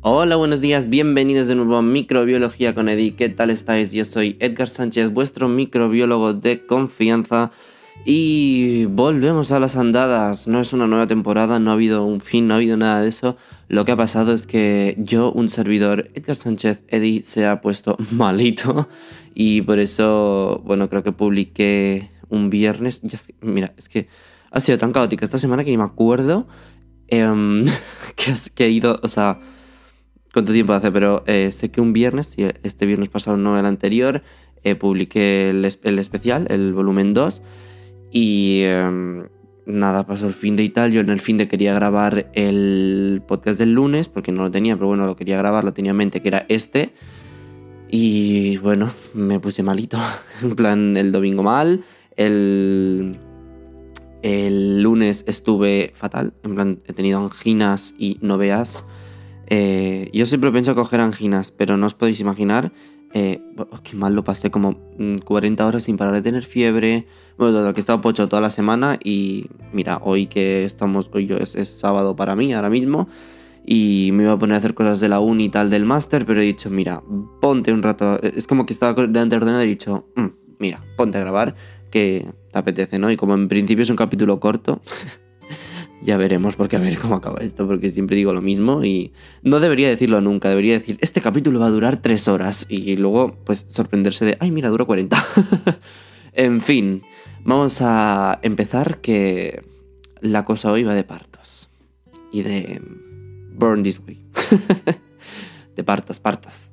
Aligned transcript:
Hola, 0.00 0.36
buenos 0.36 0.60
días, 0.60 0.88
bienvenidos 0.88 1.48
de 1.48 1.56
nuevo 1.56 1.74
a 1.74 1.82
Microbiología 1.82 2.72
con 2.72 2.88
Edi. 2.88 3.10
¿Qué 3.10 3.28
tal 3.30 3.50
estáis? 3.50 3.90
Yo 3.90 4.04
soy 4.04 4.36
Edgar 4.38 4.68
Sánchez, 4.68 5.12
vuestro 5.12 5.48
microbiólogo 5.48 6.34
de 6.34 6.64
confianza. 6.66 7.50
Y 8.04 8.84
volvemos 8.84 9.50
a 9.50 9.58
las 9.58 9.74
andadas. 9.74 10.46
No 10.46 10.60
es 10.60 10.72
una 10.72 10.86
nueva 10.86 11.08
temporada, 11.08 11.58
no 11.58 11.70
ha 11.70 11.74
habido 11.74 12.04
un 12.04 12.20
fin, 12.20 12.46
no 12.46 12.54
ha 12.54 12.58
habido 12.58 12.76
nada 12.76 13.02
de 13.02 13.08
eso. 13.08 13.36
Lo 13.66 13.84
que 13.84 13.90
ha 13.90 13.96
pasado 13.96 14.32
es 14.32 14.46
que 14.46 14.94
yo, 14.98 15.32
un 15.32 15.48
servidor, 15.48 16.10
Edgar 16.14 16.36
Sánchez 16.36 16.84
Edi, 16.86 17.22
se 17.22 17.44
ha 17.44 17.60
puesto 17.60 17.96
malito. 18.12 18.88
Y 19.34 19.62
por 19.62 19.80
eso, 19.80 20.62
bueno, 20.64 20.88
creo 20.88 21.02
que 21.02 21.10
publiqué 21.10 22.08
un 22.28 22.50
viernes. 22.50 23.00
mira, 23.40 23.74
es 23.76 23.88
que 23.88 24.06
ha 24.52 24.60
sido 24.60 24.78
tan 24.78 24.92
caótico 24.92 25.24
esta 25.24 25.40
semana 25.40 25.64
que 25.64 25.72
ni 25.72 25.76
me 25.76 25.82
acuerdo 25.82 26.46
em, 27.08 27.64
que, 28.14 28.32
que 28.54 28.66
he 28.66 28.70
ido, 28.70 29.00
o 29.02 29.08
sea 29.08 29.40
cuánto 30.38 30.52
tiempo 30.52 30.72
hace, 30.72 30.92
pero 30.92 31.24
eh, 31.26 31.50
sé 31.50 31.72
que 31.72 31.80
un 31.80 31.92
viernes, 31.92 32.36
este 32.62 32.86
viernes 32.86 33.08
pasado 33.08 33.36
no 33.36 33.58
el 33.58 33.66
anterior, 33.66 34.22
eh, 34.62 34.76
publiqué 34.76 35.50
el, 35.50 35.64
especial, 35.64 36.46
el 36.48 36.72
volumen 36.74 37.12
2, 37.12 37.42
y 38.12 38.60
em, 38.62 39.24
nada, 39.66 40.06
pasó 40.06 40.28
el 40.28 40.34
fin 40.34 40.54
de 40.54 40.62
y 40.62 40.68
tal. 40.68 40.92
Yo 40.92 41.00
en 41.00 41.10
el 41.10 41.20
fin 41.20 41.38
de 41.38 41.48
quería 41.48 41.74
grabar 41.74 42.30
el 42.34 43.20
podcast 43.26 43.58
del 43.58 43.72
lunes, 43.72 44.08
porque 44.08 44.30
no 44.30 44.44
lo 44.44 44.50
tenía, 44.52 44.76
pero 44.76 44.86
bueno, 44.86 45.06
lo 45.06 45.16
quería 45.16 45.38
grabar, 45.38 45.64
lo 45.64 45.72
tenía 45.72 45.90
en 45.90 45.96
mente, 45.96 46.22
que 46.22 46.28
era 46.28 46.46
este. 46.48 46.92
Y 47.90 48.58
bueno, 48.58 48.92
me 49.14 49.40
puse 49.40 49.64
malito. 49.64 49.98
en 50.42 50.54
plan, 50.54 50.96
el 50.96 51.10
domingo 51.10 51.42
mal, 51.42 51.82
el, 52.14 53.18
lunes 54.84 55.24
estuve 55.26 55.90
fatal, 55.96 56.32
en 56.44 56.54
plan, 56.54 56.78
he 56.86 56.92
tenido 56.92 57.18
anginas 57.18 57.92
y 57.98 58.18
no 58.20 58.38
veas 58.38 58.86
eh, 59.50 60.10
yo 60.12 60.26
siempre 60.26 60.52
pienso 60.52 60.74
coger 60.74 61.00
anginas, 61.00 61.52
pero 61.52 61.76
no 61.76 61.86
os 61.86 61.94
podéis 61.94 62.20
imaginar 62.20 62.72
eh, 63.14 63.40
oh, 63.56 63.80
qué 63.82 63.96
mal 63.96 64.14
lo 64.14 64.22
pasé, 64.22 64.50
como 64.50 64.76
40 65.24 65.62
mm, 65.62 65.66
horas 65.66 65.82
sin 65.84 65.96
parar 65.96 66.14
de 66.14 66.22
tener 66.22 66.44
fiebre. 66.44 67.06
Bueno, 67.38 67.54
todo 67.54 67.72
que 67.72 67.78
he 67.78 67.80
estado 67.80 68.00
pocho 68.00 68.28
toda 68.28 68.42
la 68.42 68.50
semana 68.50 68.98
y 69.02 69.46
mira, 69.72 70.00
hoy 70.02 70.26
que 70.26 70.64
estamos, 70.64 71.08
hoy 71.12 71.32
es, 71.40 71.54
es, 71.54 71.68
sábado 71.68 72.16
para 72.16 72.36
mí 72.36 72.52
ahora 72.52 72.68
mismo 72.68 73.08
y 73.64 74.10
me 74.12 74.24
iba 74.24 74.32
a 74.32 74.38
poner 74.38 74.56
a 74.56 74.58
hacer 74.58 74.74
cosas 74.74 75.00
de 75.00 75.08
la 75.08 75.20
uni 75.20 75.46
y 75.46 75.48
tal 75.48 75.70
del 75.70 75.84
máster, 75.84 76.26
pero 76.26 76.40
he 76.40 76.44
dicho, 76.44 76.68
mira, 76.70 77.02
ponte 77.40 77.72
un 77.72 77.82
rato. 77.82 78.20
Es 78.22 78.46
como 78.46 78.66
que 78.66 78.72
estaba 78.72 78.94
delante 78.94 79.34
del 79.34 79.42
ordenador 79.42 79.66
y 79.66 79.70
he 79.70 79.74
dicho, 79.74 80.06
mm, 80.16 80.26
mira, 80.58 80.82
ponte 80.96 81.18
a 81.18 81.20
grabar 81.20 81.54
que 81.90 82.30
te 82.52 82.58
apetece, 82.58 82.98
¿no? 82.98 83.10
Y 83.10 83.16
como 83.16 83.34
en 83.34 83.48
principio 83.48 83.82
es 83.82 83.90
un 83.90 83.96
capítulo 83.96 84.40
corto. 84.40 84.82
Ya 86.00 86.16
veremos, 86.16 86.54
porque 86.54 86.76
a 86.76 86.78
ver 86.78 86.96
cómo 86.98 87.16
acaba 87.16 87.40
esto, 87.40 87.66
porque 87.66 87.90
siempre 87.90 88.16
digo 88.16 88.32
lo 88.32 88.40
mismo 88.40 88.84
y 88.84 89.12
no 89.42 89.58
debería 89.58 89.88
decirlo 89.88 90.20
nunca, 90.20 90.48
debería 90.48 90.74
decir, 90.74 90.96
este 91.00 91.20
capítulo 91.20 91.58
va 91.58 91.66
a 91.66 91.70
durar 91.70 92.00
tres 92.00 92.28
horas 92.28 92.66
y 92.68 92.96
luego 92.96 93.36
pues 93.44 93.66
sorprenderse 93.68 94.24
de, 94.24 94.36
ay 94.40 94.52
mira, 94.52 94.68
dura 94.68 94.84
40. 94.84 95.26
en 96.34 96.60
fin, 96.60 97.02
vamos 97.42 97.80
a 97.80 98.38
empezar 98.42 99.00
que 99.00 99.62
la 100.20 100.44
cosa 100.44 100.70
hoy 100.70 100.84
va 100.84 100.94
de 100.94 101.04
partos 101.04 101.68
y 102.32 102.42
de 102.42 102.80
Burn 103.54 103.82
This 103.82 104.00
Way. 104.06 104.24
de 105.76 105.84
partos, 105.84 106.20
partos. 106.20 106.72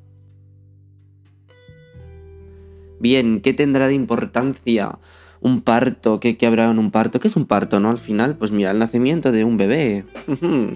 Bien, 3.00 3.42
¿qué 3.42 3.54
tendrá 3.54 3.88
de 3.88 3.94
importancia 3.94 5.00
un 5.46 5.62
parto, 5.62 6.20
¿qué, 6.20 6.36
habrá 6.48 6.72
en 6.72 6.80
un 6.80 6.90
parto? 6.90 7.20
¿Qué 7.20 7.28
es 7.28 7.36
un 7.36 7.46
parto, 7.46 7.80
no? 7.80 7.92
Al 7.92 8.00
final, 8.00 8.36
pues 8.36 8.52
mira, 8.52 8.72
el 8.72 8.80
nacimiento 8.80 9.32
de 9.32 9.44
un 9.44 9.58
bebé. 9.58 10.04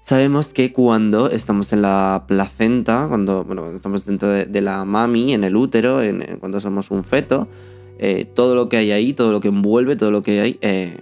Sabemos 0.00 0.48
que 0.48 0.72
cuando 0.72 1.30
estamos 1.30 1.72
en 1.72 1.82
la 1.82 2.24
placenta, 2.26 3.06
cuando, 3.08 3.44
bueno, 3.44 3.68
estamos 3.68 4.04
dentro 4.04 4.28
de, 4.28 4.60
la 4.60 4.84
mami, 4.84 5.34
en 5.34 5.44
el 5.44 5.54
útero, 5.54 6.02
en, 6.02 6.38
cuando 6.40 6.60
somos 6.60 6.90
un 6.90 7.04
feto, 7.04 7.46
eh, 8.00 8.24
todo 8.24 8.56
lo 8.56 8.68
que 8.68 8.78
hay 8.78 8.90
ahí, 8.90 9.12
todo 9.12 9.30
lo 9.30 9.40
que 9.40 9.48
envuelve, 9.48 9.94
todo 9.94 10.10
lo 10.10 10.24
que 10.24 10.40
hay, 10.40 10.58
eh, 10.62 10.98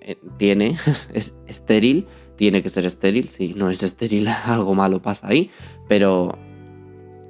eh, 0.00 0.16
tiene, 0.38 0.76
es 1.14 1.32
estéril, 1.46 2.06
tiene 2.34 2.60
que 2.60 2.70
ser 2.70 2.86
estéril, 2.86 3.28
si 3.28 3.54
no 3.54 3.70
es 3.70 3.84
estéril 3.84 4.26
algo 4.46 4.74
malo 4.74 5.00
pasa 5.00 5.28
ahí, 5.28 5.48
pero 5.86 6.36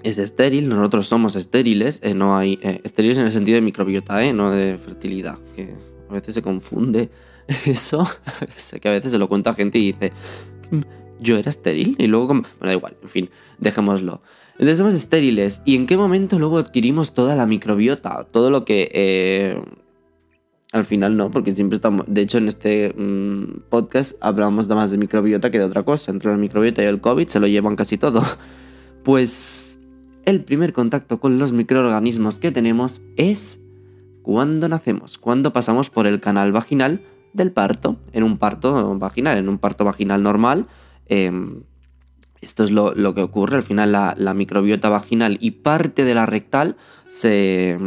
es 0.07 0.19
estéril, 0.19 0.69
nosotros 0.69 1.09
somos 1.09 1.35
estériles, 1.35 2.01
eh, 2.05 2.15
no 2.15 2.37
hay 2.37 2.61
eh, 2.63 2.81
estériles 2.85 3.19
en 3.19 3.25
el 3.25 3.33
sentido 3.33 3.57
de 3.57 3.61
microbiota, 3.61 4.25
eh, 4.25 4.33
no 4.33 4.53
de 4.53 4.79
fertilidad, 4.79 5.37
que 5.57 5.75
a 6.09 6.13
veces 6.13 6.35
se 6.35 6.43
confunde 6.43 7.11
eso, 7.67 8.09
sé 8.55 8.79
que 8.79 8.89
a 8.89 8.93
veces 8.93 9.11
se 9.11 9.19
lo 9.19 9.29
cuenta 9.29 9.53
gente 9.55 9.79
y 9.79 9.93
dice, 9.93 10.13
mm, 10.71 10.81
yo 11.19 11.37
era 11.37 11.51
estéril 11.51 11.97
y 11.99 12.07
luego, 12.07 12.29
bueno, 12.29 12.47
da 12.61 12.73
igual, 12.73 12.97
en 13.03 13.09
fin, 13.09 13.31
dejémoslo. 13.59 14.23
Entonces 14.53 14.79
somos 14.79 14.95
estériles 14.95 15.61
y 15.65 15.75
en 15.75 15.87
qué 15.87 15.97
momento 15.97 16.39
luego 16.39 16.59
adquirimos 16.59 17.13
toda 17.13 17.35
la 17.35 17.47
microbiota, 17.47 18.29
todo 18.31 18.51
lo 18.51 18.65
que... 18.65 19.61
al 20.73 20.85
final 20.85 21.17
no, 21.17 21.31
porque 21.31 21.53
siempre 21.53 21.77
estamos. 21.77 22.07
De 22.09 22.23
hecho, 22.23 22.39
en 22.39 22.49
este 22.49 22.95
mm, 22.97 23.69
podcast 23.69 24.17
hablamos 24.21 24.67
más 24.69 24.91
de 24.91 24.99
microbiota 24.99 25.51
que 25.51 25.59
de 25.59 25.65
otra 25.65 25.83
cosa. 25.83 26.11
Entre 26.11 26.31
la 26.31 26.39
microbiota 26.39 26.83
y 26.83 26.87
el 26.87 27.03
COVID 27.03 27.29
se 27.29 27.39
lo 27.39 27.47
llevan 27.47 27.77
casi 27.77 27.99
todo. 27.99 28.23
Pues 29.05 29.66
el 30.27 30.45
primer 30.45 30.75
contacto 30.75 31.19
con 31.19 31.39
los 31.39 31.53
microorganismos 31.53 32.39
que 32.39 32.53
tenemos 32.53 33.01
es 33.17 33.61
cuando 34.23 34.69
nacemos, 34.69 35.19
cuando 35.19 35.53
pasamos 35.53 35.89
por 35.89 36.07
el 36.07 36.21
canal 36.21 36.53
vaginal 36.53 37.01
del 37.33 37.53
parto, 37.53 37.97
en 38.13 38.25
un 38.25 38.37
parto 38.37 38.99
vaginal, 38.99 39.39
en 39.39 39.49
un 39.49 39.59
parto 39.59 39.85
vaginal 39.85 40.23
normal. 40.23 40.67
Em, 41.07 41.63
esto 42.41 42.65
es 42.65 42.71
lo, 42.71 42.93
que 43.15 43.23
ocurre, 43.23 43.57
al 43.57 43.63
final 43.63 43.93
la 43.93 44.35
microbiota 44.35 44.89
vaginal 44.89 45.39
y 45.41 45.53
parte 45.53 46.05
de 46.05 46.15
la 46.15 46.27
rectal 46.27 46.77
se, 47.09 47.79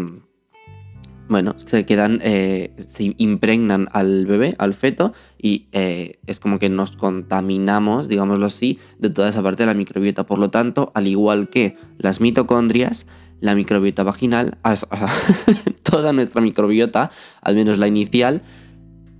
bueno, 1.30 1.54
se 1.64 1.86
quedan, 1.86 2.20
eh, 2.24 2.74
se 2.88 3.14
impregnan 3.18 3.88
al 3.94 4.26
bebé, 4.26 4.56
al 4.58 4.74
feto, 4.74 5.14
y 5.38 5.68
eh, 5.74 6.20
es 6.26 6.40
como 6.40 6.58
que 6.58 6.70
nos 6.70 6.98
contaminamos, 6.98 8.08
digámoslo 8.08 8.48
así, 8.48 8.80
de 8.98 9.12
toda 9.12 9.30
esa 9.30 9.44
parte 9.44 9.62
de 9.62 9.68
la 9.68 9.76
microbiota. 9.76 10.26
Por 10.26 10.40
lo 10.40 10.50
tanto, 10.50 10.92
al 10.96 11.06
igual 11.06 11.50
que 11.50 11.78
las 12.00 12.20
mitocondrias, 12.20 13.06
la 13.42 13.54
microbiota 13.54 14.04
vaginal, 14.04 14.58
toda 15.84 16.14
nuestra 16.14 16.42
microbiota, 16.42 17.12
al 17.42 17.56
menos 17.56 17.78
la 17.78 17.88
inicial, 17.88 18.42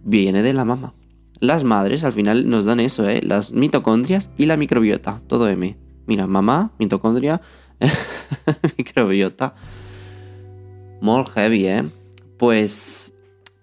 viene 0.04 0.42
de 0.42 0.54
la 0.54 0.66
mama. 0.66 0.96
Las 1.40 1.64
madres 1.64 2.04
al 2.04 2.14
final 2.14 2.50
nos 2.50 2.66
dan 2.66 2.80
eso, 2.80 3.08
¿eh? 3.08 3.22
Las 3.24 3.52
mitocondrias 3.52 4.32
y 4.36 4.48
la 4.48 4.58
microbiota, 4.58 5.22
todo 5.28 5.48
M. 5.48 5.78
Mira, 6.08 6.26
mamá, 6.26 6.72
mitocondria, 6.80 7.40
microbiota. 8.78 9.54
More 11.02 11.30
heavy, 11.34 11.68
¿eh? 11.68 11.99
Pues 12.40 13.14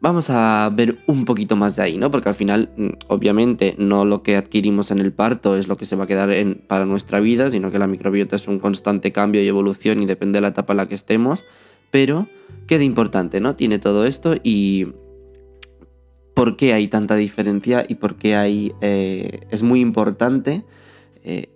vamos 0.00 0.30
a 0.30 0.70
ver 0.72 0.98
un 1.06 1.24
poquito 1.24 1.56
más 1.56 1.74
de 1.74 1.82
ahí, 1.82 1.96
¿no? 1.96 2.10
Porque 2.12 2.28
al 2.28 2.34
final, 2.34 2.70
mm, 2.76 2.88
obviamente, 3.08 3.74
no 3.78 4.04
lo 4.04 4.22
que 4.22 4.36
adquirimos 4.36 4.92
en 4.92 5.00
el 5.00 5.12
parto 5.12 5.56
es 5.56 5.66
lo 5.66 5.76
que 5.76 5.86
se 5.86 5.96
va 5.96 6.04
a 6.04 6.06
quedar 6.06 6.30
en, 6.30 6.62
para 6.68 6.84
nuestra 6.84 7.18
vida, 7.18 7.50
sino 7.50 7.72
que 7.72 7.78
la 7.80 7.88
microbiota 7.88 8.36
es 8.36 8.46
un 8.46 8.60
constante 8.60 9.10
cambio 9.10 9.42
y 9.42 9.48
evolución 9.48 10.00
y 10.02 10.06
depende 10.06 10.36
de 10.36 10.42
la 10.42 10.48
etapa 10.48 10.74
en 10.74 10.76
la 10.76 10.88
que 10.88 10.94
estemos. 10.94 11.44
Pero, 11.90 12.28
qué 12.68 12.78
de 12.78 12.84
importante, 12.84 13.40
¿no? 13.40 13.56
Tiene 13.56 13.78
todo 13.78 14.04
esto 14.04 14.36
y 14.44 14.92
por 16.34 16.56
qué 16.56 16.74
hay 16.74 16.88
tanta 16.88 17.16
diferencia 17.16 17.84
y 17.88 17.94
por 17.96 18.16
qué 18.16 18.36
hay... 18.36 18.74
Eh, 18.82 19.40
es 19.50 19.62
muy 19.62 19.80
importante 19.80 20.64
eh, 21.24 21.48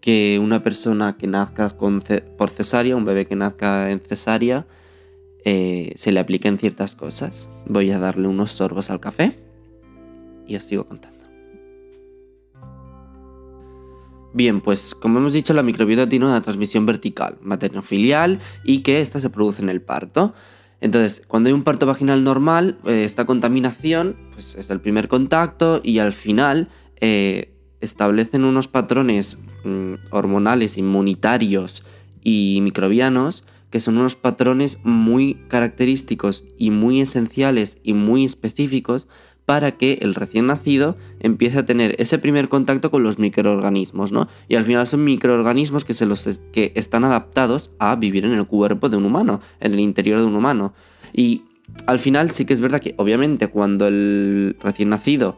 que 0.00 0.38
una 0.38 0.62
persona 0.62 1.16
que 1.18 1.26
nazca 1.26 1.76
por 1.76 2.50
cesárea, 2.50 2.94
un 2.94 3.04
bebé 3.04 3.26
que 3.26 3.34
nazca 3.34 3.90
en 3.90 4.00
cesárea, 4.00 4.66
eh, 5.44 5.92
se 5.96 6.12
le 6.12 6.20
apliquen 6.20 6.58
ciertas 6.58 6.94
cosas. 6.94 7.48
Voy 7.66 7.90
a 7.90 7.98
darle 7.98 8.28
unos 8.28 8.52
sorbos 8.52 8.90
al 8.90 9.00
café 9.00 9.38
y 10.46 10.56
os 10.56 10.64
sigo 10.64 10.86
contando. 10.86 11.20
Bien, 14.32 14.60
pues 14.60 14.94
como 14.94 15.18
hemos 15.18 15.32
dicho, 15.32 15.52
la 15.54 15.62
microbiota 15.62 16.08
tiene 16.08 16.26
una 16.26 16.40
transmisión 16.40 16.86
vertical, 16.86 17.38
materno-filial, 17.42 18.38
y 18.64 18.82
que 18.82 19.00
esta 19.00 19.18
se 19.18 19.28
produce 19.28 19.62
en 19.62 19.68
el 19.68 19.82
parto. 19.82 20.34
Entonces, 20.80 21.22
cuando 21.26 21.48
hay 21.48 21.52
un 21.52 21.64
parto 21.64 21.84
vaginal 21.84 22.22
normal, 22.22 22.78
eh, 22.86 23.04
esta 23.04 23.26
contaminación 23.26 24.16
pues, 24.32 24.54
es 24.54 24.70
el 24.70 24.80
primer 24.80 25.08
contacto 25.08 25.80
y 25.82 25.98
al 25.98 26.12
final 26.12 26.68
eh, 27.00 27.52
establecen 27.80 28.44
unos 28.44 28.68
patrones 28.68 29.42
mm, 29.64 29.94
hormonales, 30.10 30.78
inmunitarios 30.78 31.82
y 32.22 32.60
microbianos 32.62 33.44
que 33.70 33.80
son 33.80 33.98
unos 33.98 34.16
patrones 34.16 34.78
muy 34.82 35.34
característicos 35.48 36.44
y 36.58 36.70
muy 36.70 37.00
esenciales 37.00 37.78
y 37.82 37.94
muy 37.94 38.24
específicos 38.24 39.06
para 39.46 39.76
que 39.76 39.98
el 40.02 40.14
recién 40.14 40.46
nacido 40.46 40.96
empiece 41.18 41.58
a 41.58 41.66
tener 41.66 41.96
ese 41.98 42.18
primer 42.18 42.48
contacto 42.48 42.92
con 42.92 43.02
los 43.02 43.18
microorganismos, 43.18 44.12
¿no? 44.12 44.28
Y 44.48 44.54
al 44.54 44.64
final 44.64 44.86
son 44.86 45.02
microorganismos 45.02 45.84
que, 45.84 45.92
se 45.92 46.06
los, 46.06 46.38
que 46.52 46.72
están 46.76 47.02
adaptados 47.02 47.72
a 47.80 47.96
vivir 47.96 48.24
en 48.24 48.32
el 48.32 48.46
cuerpo 48.46 48.88
de 48.88 48.96
un 48.96 49.06
humano, 49.06 49.40
en 49.58 49.72
el 49.72 49.80
interior 49.80 50.20
de 50.20 50.26
un 50.26 50.36
humano. 50.36 50.72
Y 51.12 51.42
al 51.86 51.98
final 51.98 52.30
sí 52.30 52.44
que 52.44 52.52
es 52.52 52.60
verdad 52.60 52.80
que 52.80 52.94
obviamente 52.96 53.48
cuando 53.48 53.88
el 53.88 54.56
recién 54.60 54.90
nacido 54.90 55.36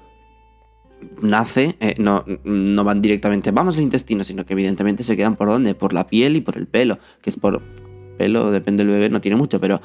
nace, 1.22 1.76
eh, 1.80 1.94
no, 1.98 2.24
no 2.44 2.84
van 2.84 3.00
directamente, 3.00 3.50
vamos 3.50 3.76
al 3.76 3.82
intestino, 3.82 4.24
sino 4.24 4.44
que 4.44 4.52
evidentemente 4.52 5.04
se 5.04 5.16
quedan 5.16 5.36
por 5.36 5.48
dónde, 5.48 5.74
por 5.74 5.94
la 5.94 6.06
piel 6.06 6.36
y 6.36 6.42
por 6.42 6.58
el 6.58 6.66
pelo, 6.66 6.98
que 7.22 7.30
es 7.30 7.36
por 7.36 7.62
pelo, 8.16 8.50
depende 8.50 8.84
del 8.84 8.92
bebé, 8.92 9.10
no 9.10 9.20
tiene 9.20 9.36
mucho, 9.36 9.60
pero 9.60 9.80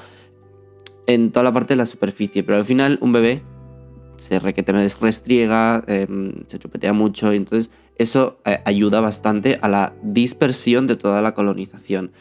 en 1.07 1.31
toda 1.31 1.43
la 1.43 1.53
parte 1.53 1.73
de 1.73 1.77
la 1.77 1.85
superficie. 1.85 2.43
Pero 2.43 2.57
al 2.57 2.65
final 2.65 2.97
un 3.01 3.11
bebé 3.11 3.41
se 4.17 4.39
requete 4.39 4.71
restriega, 4.99 5.83
em, 5.87 6.33
se 6.47 6.59
chupetea 6.59 6.93
mucho, 6.93 7.33
y 7.33 7.37
entonces 7.37 7.71
eso 7.97 8.39
eh, 8.45 8.59
ayuda 8.65 9.01
bastante 9.01 9.57
a 9.61 9.67
la 9.67 9.93
dispersión 10.03 10.87
de 10.87 10.95
toda 10.95 11.21
la 11.21 11.33
colonización. 11.33 12.11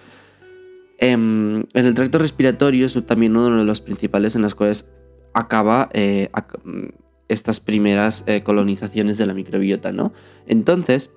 Em, 0.98 1.64
en 1.74 1.86
el 1.86 1.94
tracto 1.94 2.18
respiratorio 2.18 2.86
es 2.86 3.06
también 3.06 3.36
uno 3.36 3.58
de 3.58 3.64
los 3.64 3.82
principales 3.82 4.34
en 4.34 4.42
los 4.42 4.54
cuales 4.54 4.88
acaba 5.34 5.90
eh, 5.92 6.30
estas 7.28 7.60
primeras 7.60 8.24
eh, 8.26 8.42
colonizaciones 8.42 9.18
de 9.18 9.26
la 9.26 9.34
microbiota, 9.34 9.92
¿no? 9.92 10.12
Entonces, 10.46 11.12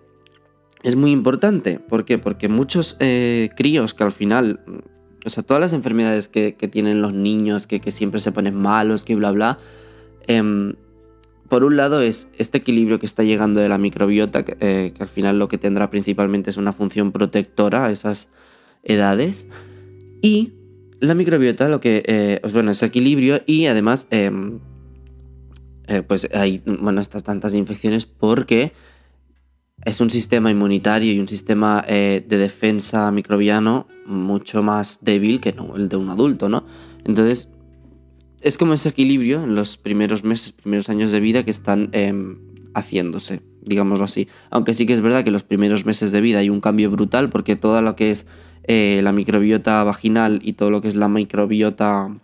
es 0.84 0.96
muy 0.96 1.12
importante. 1.12 1.80
¿Por 1.80 2.06
qué? 2.06 2.18
Porque 2.18 2.50
muchos 2.50 2.98
críos 3.56 3.94
que 3.94 4.04
al 4.04 4.12
final, 4.12 4.62
o 5.26 5.30
sea, 5.30 5.44
todas 5.44 5.62
las 5.62 5.74
enfermedades 5.74 6.30
que, 6.30 6.52
tienen 6.54 7.02
los 7.02 7.14
niños, 7.14 7.68
que, 7.68 7.80
que, 7.80 7.92
siempre 7.92 8.20
se 8.20 8.32
ponen 8.32 8.56
malos, 8.56 9.04
que 9.04 9.16
bla, 9.16 9.32
bla, 9.32 9.58
em, 10.28 10.74
por 11.50 11.64
un 11.64 11.76
lado 11.76 12.02
es 12.02 12.28
este 12.38 12.60
equilibrio 12.60 13.00
que 13.00 13.08
está 13.08 13.24
llegando 13.24 13.60
de 13.60 13.68
la 13.68 13.80
microbiota, 13.80 14.46
eh, 14.60 14.94
que, 14.96 15.04
al 15.04 15.10
final 15.10 15.40
lo 15.40 15.48
que 15.48 15.58
tendrá 15.58 15.90
principalmente 15.90 16.52
es 16.52 16.58
una 16.58 16.74
función 16.74 17.12
protectora 17.12 17.86
a 17.86 17.92
esas 17.92 18.30
edades. 18.84 19.48
Y 20.22 20.54
la 21.00 21.16
microbiota 21.16 21.68
lo 21.68 21.82
que, 21.82 22.04
eh, 22.06 22.40
bueno, 22.54 22.72
es 22.72 22.84
equilibrio 22.84 23.42
y 23.48 23.66
además, 23.66 24.06
em, 24.12 24.60
eh, 25.88 26.04
pues 26.04 26.30
hay, 26.36 26.62
bueno, 26.66 27.02
estas 27.02 27.24
tantas 27.24 27.56
infecciones 27.56 28.06
porque 28.06 28.72
es 29.86 30.02
un 30.02 30.10
sistema 30.10 30.52
inmunitario 30.52 31.14
y 31.14 31.20
un 31.20 31.28
sistema 31.28 31.84
de 31.88 32.22
defensa 32.28 33.12
microbiano 33.12 33.88
mucho 34.06 34.64
más 34.64 35.00
débil 35.04 35.40
que 35.40 35.56
el 35.76 35.88
de 35.88 35.96
un 35.96 36.10
adulto, 36.10 36.50
¿no? 36.50 36.66
Entonces, 37.06 37.50
es 38.42 38.58
como 38.58 38.74
ese 38.74 38.90
equilibrio 38.90 39.44
en 39.44 39.56
los 39.56 39.78
primeros 39.78 40.24
meses, 40.24 40.54
primeros 40.54 40.90
años 40.90 41.12
de 41.12 41.20
vida 41.20 41.44
que 41.44 41.52
están 41.52 41.90
em, 41.92 42.40
haciéndose, 42.74 43.42
digámoslo 43.62 44.06
así. 44.06 44.28
Aunque 44.50 44.74
sí 44.74 44.86
que 44.86 44.94
es 44.94 45.02
verdad 45.02 45.24
que 45.24 45.32
los 45.32 45.44
primeros 45.44 45.86
meses 45.86 46.12
de 46.12 46.22
vida 46.22 46.40
hay 46.40 46.50
un 46.50 46.62
cambio 46.62 46.90
brutal 46.90 47.30
porque 47.30 47.56
todo 47.56 47.82
lo 47.82 47.96
que 47.96 48.12
es 48.12 48.26
eh, 48.64 49.02
la 49.04 49.12
microbiota 49.12 49.84
vaginal 49.84 50.40
y 50.44 50.54
todo 50.54 50.72
lo 50.72 50.82
que 50.82 50.88
es 50.88 50.96
la 50.96 51.08
microbiota 51.08 52.16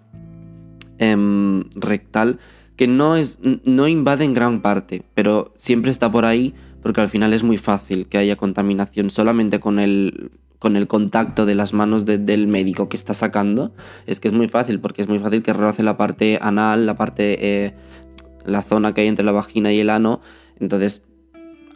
em, 0.98 1.64
rectal, 1.76 2.40
que 2.76 2.88
no, 2.88 3.16
es, 3.16 3.40
no 3.64 3.88
invade 3.88 4.26
en 4.26 4.34
gran 4.34 4.62
parte, 4.62 5.04
pero 5.14 5.54
siempre 5.56 5.92
está 5.92 6.12
por 6.12 6.26
ahí 6.26 6.54
porque 6.86 7.02
al 7.02 7.10
final 7.10 7.34
es 7.34 7.42
muy 7.42 7.58
fácil 7.58 8.06
que 8.06 8.20
haya 8.20 8.36
contaminación 8.36 9.10
solamente 9.10 9.60
con 9.60 9.80
el 9.80 10.30
con 10.60 10.76
el 10.76 10.86
contacto 10.86 11.48
de 11.48 11.56
las 11.56 11.74
manos 11.74 12.06
del 12.06 12.46
médico 12.46 12.90
que 12.90 12.96
está 12.96 13.16
sacando, 13.16 13.74
es 14.06 14.20
que 14.20 14.28
es 14.28 14.36
muy 14.36 14.50
fácil, 14.50 14.80
porque 14.80 15.02
es 15.02 15.08
muy 15.08 15.18
fácil 15.18 15.42
que 15.42 15.52
roce 15.52 15.82
la 15.82 15.98
parte 15.98 16.38
anal, 16.40 16.86
la 16.86 16.96
parte, 16.96 17.38
eh, 17.66 17.74
la 18.46 18.62
zona 18.62 18.94
que 18.94 19.02
hay 19.02 19.08
entre 19.08 19.26
la 19.26 19.32
vagina 19.32 19.74
y 19.74 19.80
el 19.80 19.90
ano, 19.90 20.22
entonces 20.60 21.08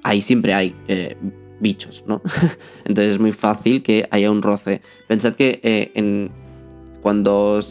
ahí 0.04 0.22
siempre 0.22 0.54
hay 0.54 0.76
eh, 0.88 1.18
bichos, 1.60 2.04
¿no? 2.06 2.22
entonces 2.86 3.16
es 3.16 3.20
muy 3.20 3.32
fácil 3.32 3.82
que 3.82 4.08
haya 4.12 4.30
un 4.30 4.44
roce. 4.44 4.84
Pensad 5.08 5.34
que 5.34 5.60
eh, 5.64 6.30
cuando 7.02 7.62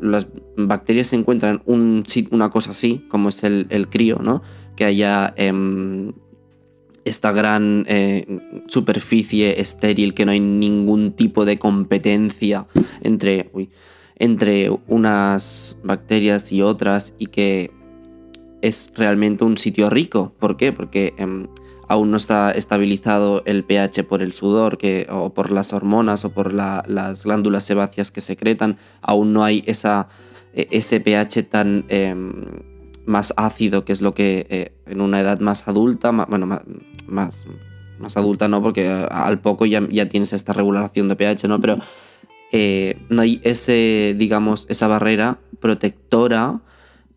las 0.00 0.28
bacterias 0.56 1.08
se 1.08 1.16
encuentran 1.16 1.60
un, 1.66 2.04
una 2.30 2.50
cosa 2.50 2.70
así, 2.70 3.04
como 3.08 3.30
es 3.30 3.42
el, 3.42 3.66
el 3.70 3.88
crío, 3.88 4.20
¿no? 4.22 4.42
Que 4.76 4.84
haya 4.84 5.34
em, 5.36 6.12
esta 7.04 7.32
gran 7.32 7.84
eh, 7.88 8.26
superficie 8.66 9.60
estéril 9.60 10.14
que 10.14 10.24
no 10.24 10.32
hay 10.32 10.40
ningún 10.40 11.12
tipo 11.12 11.44
de 11.44 11.58
competencia 11.58 12.66
entre, 13.02 13.50
entre 14.16 14.70
unas 14.88 15.78
bacterias 15.84 16.50
y 16.52 16.62
otras 16.62 17.14
y 17.18 17.26
que 17.26 17.70
es 18.62 18.92
realmente 18.96 19.44
un 19.44 19.58
sitio 19.58 19.90
rico. 19.90 20.32
¿Por 20.38 20.56
qué? 20.56 20.72
Porque 20.72 21.14
em, 21.18 21.48
aún 21.88 22.10
no 22.10 22.16
está 22.16 22.50
estabilizado 22.50 23.42
el 23.44 23.64
pH 23.64 24.04
por 24.04 24.22
el 24.22 24.32
sudor 24.32 24.78
que, 24.78 25.06
o 25.10 25.34
por 25.34 25.50
las 25.50 25.74
hormonas 25.74 26.24
o 26.24 26.30
por 26.30 26.54
las 26.54 27.24
glándulas 27.24 27.64
sebáceas 27.64 28.10
que 28.10 28.22
secretan. 28.22 28.78
Aún 29.02 29.34
no 29.34 29.44
hay 29.44 29.62
esa, 29.66 30.08
e, 30.54 30.68
ese 30.70 31.00
pH 31.00 31.42
tan 31.50 31.84
em, 31.88 32.73
más 33.06 33.34
ácido, 33.36 33.84
que 33.84 33.92
es 33.92 34.02
lo 34.02 34.14
que 34.14 34.46
eh, 34.48 34.72
en 34.86 35.00
una 35.00 35.20
edad 35.20 35.40
más 35.40 35.66
adulta, 35.68 36.10
bueno, 36.10 36.46
más, 36.46 36.62
más, 37.06 37.44
más 37.98 38.16
adulta 38.16 38.48
no, 38.48 38.62
porque 38.62 38.88
al 38.88 39.40
poco 39.40 39.66
ya, 39.66 39.86
ya 39.90 40.08
tienes 40.08 40.32
esta 40.32 40.52
regulación 40.52 41.08
de 41.08 41.16
pH, 41.16 41.48
¿no? 41.48 41.60
Pero 41.60 41.78
eh, 42.52 42.98
no 43.08 43.22
hay 43.22 43.40
ese, 43.42 44.14
digamos, 44.16 44.66
esa 44.68 44.86
barrera 44.86 45.38
protectora 45.60 46.60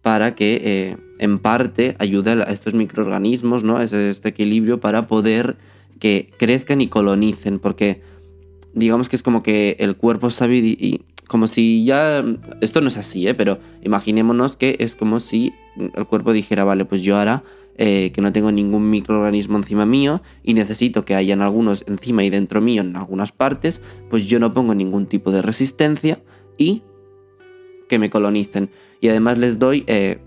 para 0.01 0.35
que 0.35 0.61
eh, 0.63 0.97
en 1.19 1.39
parte 1.39 1.95
ayude 1.99 2.31
a 2.31 2.51
estos 2.51 2.73
microorganismos, 2.73 3.63
¿no? 3.63 3.81
Este, 3.81 4.09
este 4.09 4.29
equilibrio 4.29 4.79
para 4.79 5.07
poder 5.07 5.57
que 5.99 6.31
crezcan 6.37 6.81
y 6.81 6.87
colonicen, 6.87 7.59
porque 7.59 8.01
digamos 8.73 9.09
que 9.09 9.15
es 9.15 9.23
como 9.23 9.43
que 9.43 9.75
el 9.79 9.95
cuerpo 9.95 10.31
sabe 10.31 10.57
y, 10.57 11.01
como 11.27 11.47
si 11.47 11.85
ya... 11.85 12.23
Esto 12.61 12.81
no 12.81 12.87
es 12.87 12.97
así, 12.97 13.27
¿eh? 13.27 13.33
Pero 13.33 13.59
imaginémonos 13.83 14.55
que 14.55 14.77
es 14.79 14.95
como 14.95 15.19
si 15.19 15.53
el 15.77 16.05
cuerpo 16.05 16.33
dijera, 16.33 16.63
vale, 16.63 16.85
pues 16.85 17.01
yo 17.01 17.17
ahora 17.17 17.43
eh, 17.79 18.11
que 18.11 18.21
no 18.21 18.33
tengo 18.33 18.51
ningún 18.51 18.89
microorganismo 18.89 19.57
encima 19.57 19.85
mío 19.85 20.23
y 20.41 20.55
necesito 20.55 21.05
que 21.05 21.13
hayan 21.13 21.43
algunos 21.43 21.83
encima 21.87 22.23
y 22.23 22.31
dentro 22.31 22.59
mío 22.59 22.81
en 22.81 22.95
algunas 22.95 23.31
partes, 23.31 23.81
pues 24.09 24.25
yo 24.27 24.39
no 24.39 24.51
pongo 24.53 24.73
ningún 24.73 25.05
tipo 25.05 25.31
de 25.31 25.43
resistencia 25.43 26.19
y 26.57 26.81
que 27.87 27.99
me 27.99 28.09
colonicen. 28.09 28.71
Y 28.99 29.09
además 29.09 29.37
les 29.37 29.59
doy 29.59 29.83
eh, 29.85 30.19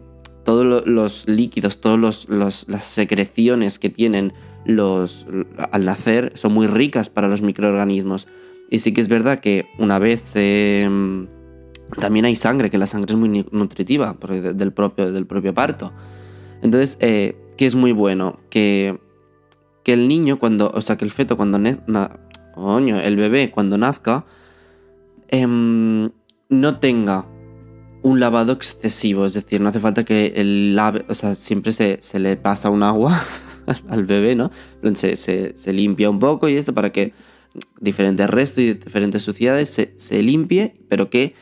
todos 0.44 0.87
los 0.87 1.29
líquidos, 1.29 1.81
todas 1.81 2.29
las 2.29 2.85
secreciones 2.85 3.79
que 3.81 3.91
tienen 3.91 4.32
los, 4.64 5.26
al 5.73 5.85
nacer 5.85 6.32
son 6.35 6.52
muy 6.52 6.67
ricas 6.67 7.11
para 7.11 7.29
los 7.29 7.43
microorganismos. 7.43 8.29
Y 8.71 8.79
sí 8.79 8.93
que 8.93 9.01
es 9.01 9.09
verdad 9.09 9.41
que 9.41 9.67
una 9.79 9.99
vez... 9.99 10.33
Em, 10.35 11.29
también 11.99 12.25
hay 12.25 12.37
sangre, 12.37 12.71
que 12.71 12.79
la 12.79 12.87
sangre 12.87 13.13
es 13.13 13.19
muy 13.19 13.45
nutritiva 13.51 14.17
del 14.55 14.73
propio, 14.73 15.12
del 15.12 15.27
propio 15.27 15.53
parto. 15.55 15.93
Entonces, 16.62 16.97
eh, 17.00 17.37
¿qué 17.57 17.67
es 17.67 17.75
muy 17.75 17.93
bueno? 17.93 18.39
Que, 18.49 18.99
que 19.83 19.93
el 19.95 20.07
niño 20.07 20.39
cuando, 20.39 20.71
o 20.71 20.81
sea, 20.83 20.97
que 20.97 21.05
el 21.05 21.11
feto 21.11 21.37
cuando, 21.37 21.59
coño, 22.55 23.00
el 23.00 23.17
bebé 23.17 23.50
cuando 23.50 23.77
nazca, 23.77 24.25
em, 25.29 26.11
no 26.49 26.79
tenga 26.79 27.27
un 28.03 28.21
lavado 28.21 28.53
excesivo, 28.53 29.27
es 29.27 29.35
decir, 29.35 29.61
no 29.61 29.69
hace 29.69 29.81
falta 29.81 30.05
que 30.05 30.33
el 30.37 30.75
lave, 30.75 31.05
o 31.09 31.15
sea, 31.15 31.35
siempre 31.35 31.73
se, 31.73 32.00
le 32.19 32.37
pasa 32.37 32.71
un 32.71 32.83
agua 32.83 33.23
al 33.89 34.05
bebé, 34.05 34.35
¿no? 34.37 34.50
Se, 34.95 35.17
se, 35.17 35.73
limpia 35.73 36.09
un 36.09 36.19
poco 36.19 36.49
y 36.49 36.57
esto 36.57 36.73
para 36.73 36.93
que 36.93 37.12
diferentes 37.80 38.28
restos 38.28 38.62
y 38.62 38.75
diferentes 38.75 39.23
suciedades 39.23 39.71
se, 39.71 39.92
se 39.97 40.23
limpie, 40.23 40.75
pero 40.88 41.11
que 41.11 41.35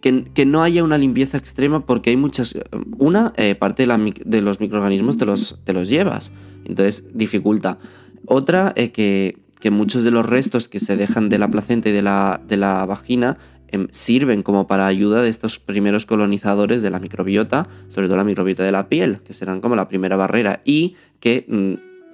que, 0.00 0.46
no 0.46 0.62
haya 0.62 0.84
una 0.84 0.98
limpieza 0.98 1.38
extrema 1.38 1.86
porque 1.86 2.10
hay 2.10 2.16
muchas... 2.16 2.54
Una, 2.98 3.32
eh, 3.36 3.54
parte 3.54 3.86
de, 3.86 4.40
los 4.42 4.60
microorganismos 4.60 5.16
te 5.16 5.26
los, 5.26 5.58
te 5.64 5.72
los 5.72 5.88
llevas, 5.88 6.32
entonces 6.64 7.04
dificulta. 7.14 7.78
Otra, 8.26 8.72
eh, 8.76 8.92
que, 8.92 9.70
muchos 9.70 10.04
de 10.04 10.10
los 10.10 10.26
restos 10.26 10.68
que 10.68 10.80
se 10.80 10.96
dejan 10.96 11.28
de 11.28 11.38
la 11.38 11.50
placenta 11.50 11.88
y 11.88 11.92
de 11.92 12.02
la, 12.02 12.40
de 12.46 12.56
la 12.56 12.84
vagina 12.86 13.38
em, 13.68 13.88
sirven 13.90 14.42
como 14.42 14.66
para 14.66 14.86
ayuda 14.86 15.22
de 15.22 15.28
estos 15.28 15.58
primeros 15.58 16.06
colonizadores 16.06 16.82
de 16.82 16.90
la 16.90 16.98
microbiota, 16.98 17.68
sobre 17.88 18.08
todo 18.08 18.16
la 18.16 18.24
microbiota 18.24 18.64
de 18.64 18.72
la 18.72 18.88
piel, 18.88 19.20
que 19.24 19.32
serán 19.32 19.60
como 19.60 19.76
la 19.76 19.88
primera 19.88 20.16
barrera 20.16 20.60
y 20.64 20.96
que... 21.20 21.46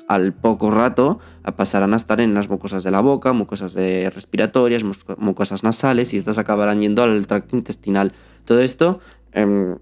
Al 0.08 0.32
poco 0.32 0.70
rato 0.70 1.18
pasarán 1.56 1.92
a 1.92 1.96
estar 1.96 2.20
en 2.20 2.34
las 2.34 2.48
mucosas 2.48 2.84
de 2.84 2.90
la 2.90 3.00
boca, 3.00 3.32
mucosas 3.32 3.74
respiratorias, 3.74 4.84
mucosas 5.18 5.64
nasales 5.64 6.14
y 6.14 6.16
estas 6.18 6.38
acabarán 6.38 6.80
yendo 6.80 7.02
al 7.02 7.26
tracto 7.26 7.56
intestinal. 7.56 8.12
Todo 8.44 8.60
esto 8.60 9.00
em, 9.32 9.78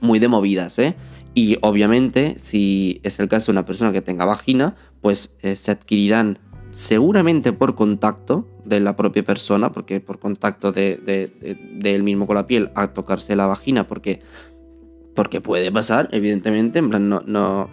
muy 0.00 0.18
de 0.18 0.28
movidas, 0.28 0.78
¿eh? 0.78 0.96
Y 1.34 1.58
obviamente, 1.60 2.34
si 2.38 3.00
es 3.04 3.20
el 3.20 3.28
caso 3.28 3.46
de 3.46 3.52
una 3.52 3.64
persona 3.64 3.92
que 3.92 4.02
tenga 4.02 4.24
vagina, 4.24 4.74
pues 5.00 5.36
eh, 5.42 5.56
se 5.56 5.70
adquirirán 5.70 6.38
seguramente 6.70 7.52
por 7.52 7.74
contacto 7.74 8.48
de 8.64 8.80
la 8.80 8.96
propia 8.96 9.22
persona, 9.22 9.72
porque 9.72 10.00
por 10.00 10.18
contacto 10.18 10.72
de, 10.72 11.30
él 11.82 12.02
mismo 12.02 12.26
con 12.26 12.36
la 12.36 12.46
piel, 12.46 12.70
a 12.74 12.88
tocarse 12.88 13.36
la 13.36 13.46
vagina, 13.46 13.86
porque, 13.86 14.20
porque 15.14 15.40
puede 15.40 15.72
pasar, 15.72 16.08
evidentemente, 16.12 16.78
en 16.78 16.90
plan, 16.90 17.08
no, 17.08 17.22
no, 17.24 17.70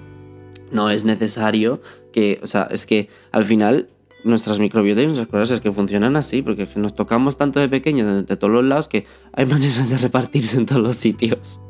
no 0.72 0.90
es 0.90 1.04
necesario 1.06 1.82
que, 2.12 2.40
o 2.44 2.48
sea, 2.48 2.68
es 2.72 2.86
que 2.86 3.10
al 3.32 3.46
final 3.46 3.90
nuestras 4.24 4.60
microbiotas 4.60 5.04
y 5.04 5.08
nuestras 5.08 5.28
cosas 5.28 5.52
es 5.52 5.62
que 5.62 5.72
funcionan 5.72 6.16
así, 6.16 6.42
porque 6.42 6.68
nos 6.76 6.96
tocamos 6.96 7.38
tanto 7.38 7.60
de 7.60 7.70
pequeños 7.70 8.26
de, 8.26 8.38
todos 8.38 8.52
los 8.54 8.66
lados 8.66 8.88
que 8.88 9.06
hay 9.34 9.46
maneras 9.46 9.90
de 9.90 9.98
repartirse 9.98 10.58
en 10.58 10.66
todos 10.66 10.82
los 10.82 10.98
sitios. 10.98 11.62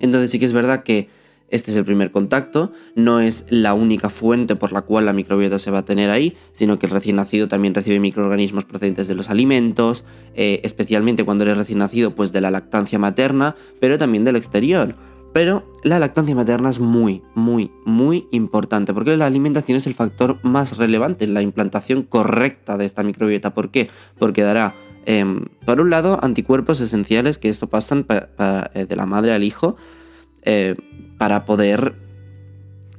Entonces 0.00 0.30
sí 0.30 0.38
que 0.40 0.44
es 0.44 0.52
verdad 0.52 0.82
que 0.82 1.08
este 1.48 1.70
es 1.70 1.76
el 1.76 1.84
primer 1.84 2.10
contacto, 2.10 2.72
no 2.96 3.20
es 3.20 3.44
la 3.50 3.74
única 3.74 4.08
fuente 4.08 4.56
por 4.56 4.72
la 4.72 4.80
cual 4.82 5.04
la 5.04 5.12
microbiota 5.12 5.58
se 5.58 5.70
va 5.70 5.80
a 5.80 5.84
tener 5.84 6.10
ahí, 6.10 6.34
sino 6.54 6.78
que 6.78 6.86
el 6.86 6.92
recién 6.92 7.16
nacido 7.16 7.46
también 7.46 7.74
recibe 7.74 8.00
microorganismos 8.00 8.64
procedentes 8.64 9.06
de 9.06 9.14
los 9.14 9.28
alimentos, 9.28 10.06
eh, 10.34 10.60
especialmente 10.64 11.24
cuando 11.24 11.44
eres 11.44 11.58
recién 11.58 11.80
nacido, 11.80 12.14
pues 12.14 12.32
de 12.32 12.40
la 12.40 12.50
lactancia 12.50 12.98
materna, 12.98 13.54
pero 13.80 13.98
también 13.98 14.24
del 14.24 14.36
exterior. 14.36 14.96
Pero 15.32 15.64
la 15.82 15.98
lactancia 15.98 16.34
materna 16.34 16.68
es 16.68 16.78
muy, 16.78 17.22
muy, 17.34 17.72
muy 17.86 18.28
importante 18.32 18.92
porque 18.92 19.16
la 19.16 19.26
alimentación 19.26 19.78
es 19.78 19.86
el 19.86 19.94
factor 19.94 20.38
más 20.42 20.76
relevante 20.76 21.24
en 21.24 21.32
la 21.32 21.42
implantación 21.42 22.02
correcta 22.02 22.76
de 22.76 22.84
esta 22.84 23.02
microbiota. 23.02 23.54
¿Por 23.54 23.70
qué? 23.70 23.88
Porque 24.18 24.42
dará, 24.42 24.74
em, 25.06 25.46
por 25.64 25.80
un 25.80 25.88
lado, 25.88 26.18
anticuerpos 26.22 26.80
esenciales 26.80 27.38
que 27.38 27.48
esto 27.48 27.66
pasan 27.66 28.04
eh, 28.08 28.86
de 28.86 28.96
la 28.96 29.06
madre 29.06 29.32
al 29.32 29.42
hijo 29.42 29.76
eh, 30.42 30.76
para 31.16 31.46
poder 31.46 31.94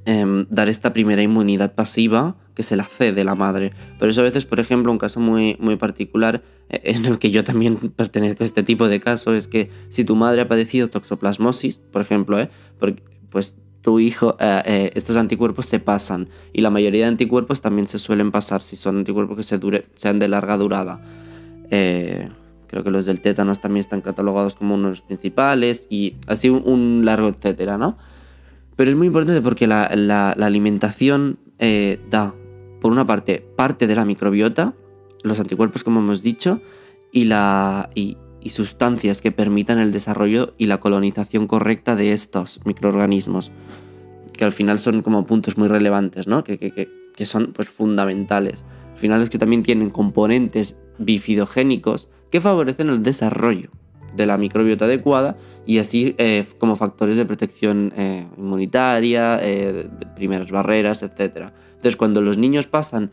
em, 0.05 0.45
dar 0.49 0.69
esta 0.69 0.93
primera 0.93 1.21
inmunidad 1.21 1.73
pasiva 1.75 2.35
que 2.55 2.63
se 2.63 2.75
la 2.75 2.85
cede 2.85 3.23
la 3.23 3.35
madre. 3.35 3.73
Pero 3.99 4.11
eso 4.11 4.21
a 4.21 4.25
veces, 4.25 4.45
por 4.45 4.59
ejemplo, 4.59 4.91
un 4.91 4.97
caso 4.97 5.19
muy, 5.19 5.57
muy 5.59 5.75
particular 5.75 6.43
eh, 6.69 6.81
en 6.83 7.05
el 7.05 7.19
que 7.19 7.31
yo 7.31 7.43
también 7.43 7.77
pertenezco 7.95 8.43
a 8.43 8.45
este 8.45 8.63
tipo 8.63 8.87
de 8.87 8.99
casos 8.99 9.35
es 9.35 9.47
que 9.47 9.69
si 9.89 10.03
tu 10.03 10.15
madre 10.15 10.41
ha 10.41 10.47
padecido 10.47 10.89
toxoplasmosis, 10.89 11.79
por 11.91 12.01
ejemplo, 12.01 12.39
¿eh? 12.39 12.49
pues 13.29 13.55
tu 13.81 13.99
hijo, 13.99 14.37
eh, 14.39 14.91
estos 14.95 15.17
anticuerpos 15.17 15.65
se 15.65 15.79
pasan 15.79 16.29
y 16.53 16.61
la 16.61 16.69
mayoría 16.69 17.01
de 17.01 17.09
anticuerpos 17.09 17.61
también 17.61 17.87
se 17.87 17.99
suelen 17.99 18.31
pasar 18.31 18.61
si 18.61 18.75
son 18.75 18.97
anticuerpos 18.97 19.35
que 19.35 19.43
se 19.43 19.57
dure, 19.57 19.85
sean 19.95 20.19
de 20.19 20.29
larga 20.29 20.57
durada. 20.57 21.01
creo 21.69 22.83
que 22.83 22.91
los 22.91 23.05
del 23.05 23.19
tétanos 23.19 23.59
también 23.59 23.81
están 23.81 24.01
catalogados 24.01 24.55
como 24.55 24.75
uno 24.75 24.85
de 24.85 24.89
los 24.91 25.01
principales 25.01 25.85
y 25.89 26.15
así 26.27 26.49
un, 26.49 27.01
largo 27.03 27.27
etcétera, 27.27 27.77
¿no? 27.77 27.97
Pero 28.75 28.89
es 28.89 28.97
muy 28.97 29.07
importante 29.07 29.41
porque 29.41 29.67
la, 29.67 29.85
alimentación 30.31 31.39
da 32.09 32.35
por 32.81 32.91
una 32.91 33.07
parte, 33.07 33.39
parte 33.55 33.87
de 33.87 33.95
la 33.95 34.03
microbiota, 34.03 34.73
los 35.23 35.39
anticuerpos 35.39 35.83
como 35.83 36.01
hemos 36.01 36.21
dicho, 36.21 36.61
y, 37.13 38.17
sustancias 38.49 39.21
que 39.21 39.31
permitan 39.31 39.79
el 39.79 39.93
desarrollo 39.93 40.53
y 40.57 40.65
la 40.65 40.81
colonización 40.81 41.47
correcta 41.47 41.95
de 41.95 42.11
estos 42.11 42.59
microorganismos, 42.65 43.51
que 44.33 44.43
al 44.43 44.51
final 44.51 44.79
son 44.79 45.01
como 45.01 45.25
puntos 45.25 45.57
muy 45.57 45.69
relevantes, 45.69 46.27
¿no? 46.27 46.43
que, 46.43 46.57
que, 46.57 47.25
son 47.25 47.53
pues, 47.53 47.69
fundamentales. 47.69 48.65
Al 48.93 48.99
final 48.99 49.21
es 49.21 49.29
que 49.29 49.37
también 49.37 49.63
tienen 49.63 49.89
componentes 49.89 50.75
bifidogénicos 50.97 52.09
que 52.31 52.41
favorecen 52.41 52.89
el 52.89 53.01
desarrollo 53.01 53.69
de 54.15 54.25
la 54.25 54.37
microbiota 54.37 54.85
adecuada 54.85 55.37
y 55.65 55.77
así 55.77 56.15
eh, 56.17 56.45
como 56.57 56.75
factores 56.75 57.17
de 57.17 57.25
protección 57.25 57.93
eh, 57.95 58.27
inmunitaria, 58.37 59.39
eh, 59.41 59.89
primeras 60.15 60.51
barreras, 60.51 61.03
etc. 61.03 61.49
Entonces, 61.75 61.95
cuando 61.95 62.21
los 62.21 62.37
niños 62.37 62.67
pasan 62.67 63.11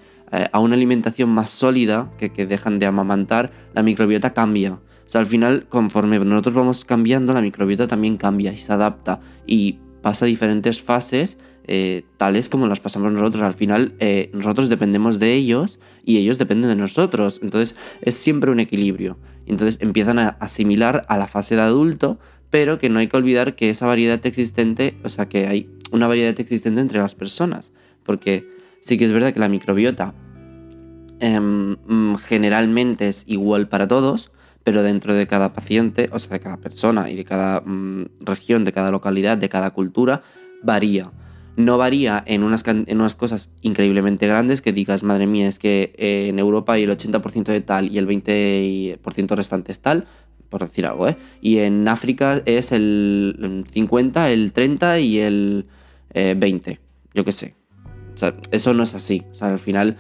a 0.53 0.61
una 0.61 0.77
alimentación 0.77 1.29
más 1.29 1.51
sólida, 1.51 2.09
que, 2.17 2.47
dejan 2.47 2.79
de 2.79 2.87
amamantar, 2.87 3.51
la 3.75 3.83
microbiota 3.83 4.33
cambia. 4.33 4.75
O 4.75 4.79
sea, 5.07 5.21
al 5.21 5.27
final, 5.27 5.67
conforme 5.69 6.21
nosotros 6.21 6.55
vamos 6.55 6.85
cambiando, 6.85 7.35
la 7.35 7.43
microbiota 7.43 7.89
también 7.89 8.17
cambia 8.17 8.53
y 8.53 8.59
se 8.59 8.73
adapta 8.73 9.21
y 9.45 9.81
pasa 10.03 10.27
diferentes 10.27 10.83
fases, 10.83 11.39
eh, 11.65 12.05
tales 12.17 12.49
como 12.49 12.67
las 12.67 12.81
pasamos 12.81 13.13
nosotros. 13.13 13.43
Al 13.43 13.55
final, 13.55 13.95
eh, 14.01 14.31
nosotros 14.33 14.69
dependemos 14.69 15.19
de 15.19 15.35
ellos 15.35 15.79
y 16.05 16.19
ellos 16.19 16.39
dependen 16.39 16.71
de 16.71 16.77
nosotros. 16.77 17.41
Entonces, 17.43 17.77
es 18.01 18.15
siempre 18.15 18.51
un 18.51 18.61
equilibrio. 18.61 19.19
Entonces, 19.47 19.79
empiezan 19.81 20.19
a 20.19 20.29
asimilar 20.41 21.05
a 21.09 21.19
la 21.19 21.29
fase 21.29 21.57
de 21.57 21.63
adulto, 21.63 22.19
pero 22.51 22.79
que 22.79 22.89
no 22.89 22.99
hay 22.99 23.09
que 23.09 23.17
olvidar 23.17 23.55
que 23.55 23.71
esa 23.71 23.87
variedad 23.87 24.25
existente, 24.27 24.97
o 25.05 25.09
sea, 25.09 25.29
que 25.29 25.47
hay 25.47 25.69
una 25.93 26.09
variedad 26.09 26.39
existente 26.39 26.81
entre 26.81 26.99
las 26.99 27.15
personas. 27.15 27.73
Porque 28.05 28.47
Sí 28.81 28.97
que 28.97 29.05
es 29.05 29.13
verdad 29.13 29.33
que 29.33 29.41
la 29.41 29.49
microbiota 29.49 30.15
em, 31.21 31.77
mm, 31.87 32.17
generalmente 32.17 33.09
es 33.09 33.25
igual 33.27 33.69
para 33.69 33.87
todos, 33.87 34.33
pero 34.65 34.83
dentro 34.83 35.15
de 35.15 35.27
cada 35.27 35.53
paciente, 35.53 36.09
o 36.13 36.19
sea, 36.19 36.33
de 36.33 36.41
cada 36.41 36.57
persona 36.59 37.11
y 37.11 37.17
de 37.17 37.25
cada 37.25 37.61
mm, 37.61 38.07
región, 38.21 38.65
de 38.65 38.73
cada 38.73 38.91
localidad, 38.91 39.39
de 39.39 39.49
cada 39.49 39.71
cultura, 39.71 40.23
varía. 40.63 41.13
No 41.57 41.79
varía 41.79 42.23
en 42.27 42.43
unas, 42.43 42.63
cosas 43.17 43.51
increíblemente 43.61 44.27
grandes 44.27 44.63
que 44.63 44.73
digas, 44.73 45.03
madre 45.03 45.27
mía, 45.27 45.49
es 45.49 45.59
que 45.59 45.93
eh, 45.97 46.29
en 46.29 46.39
Europa 46.39 46.75
hay 46.75 46.85
el 46.85 46.91
80% 46.91 47.45
de 47.45 47.61
tal 47.61 47.91
y 47.93 47.99
el 47.99 48.07
20% 48.07 49.37
restante 49.37 49.73
es 49.73 49.81
tal, 49.81 50.07
por 50.49 50.61
decir 50.63 50.87
algo, 50.87 51.09
¿eh? 51.09 51.17
Y 51.41 51.59
en 51.59 51.87
África 51.89 52.41
es 52.47 52.73
el 52.73 53.65
50, 53.71 54.31
el 54.31 54.53
30 54.53 55.01
y 55.01 55.19
el 55.19 55.67
20, 56.15 56.71
eh, 56.71 56.79
yo 57.15 57.25
qué 57.25 57.33
sé 57.33 57.61
sea, 58.21 58.35
eso 58.53 58.75
no 58.75 58.83
es 58.83 58.95
así. 58.95 59.25
O 59.33 59.35
sea, 59.35 59.49
al 59.49 59.59
final 59.59 59.97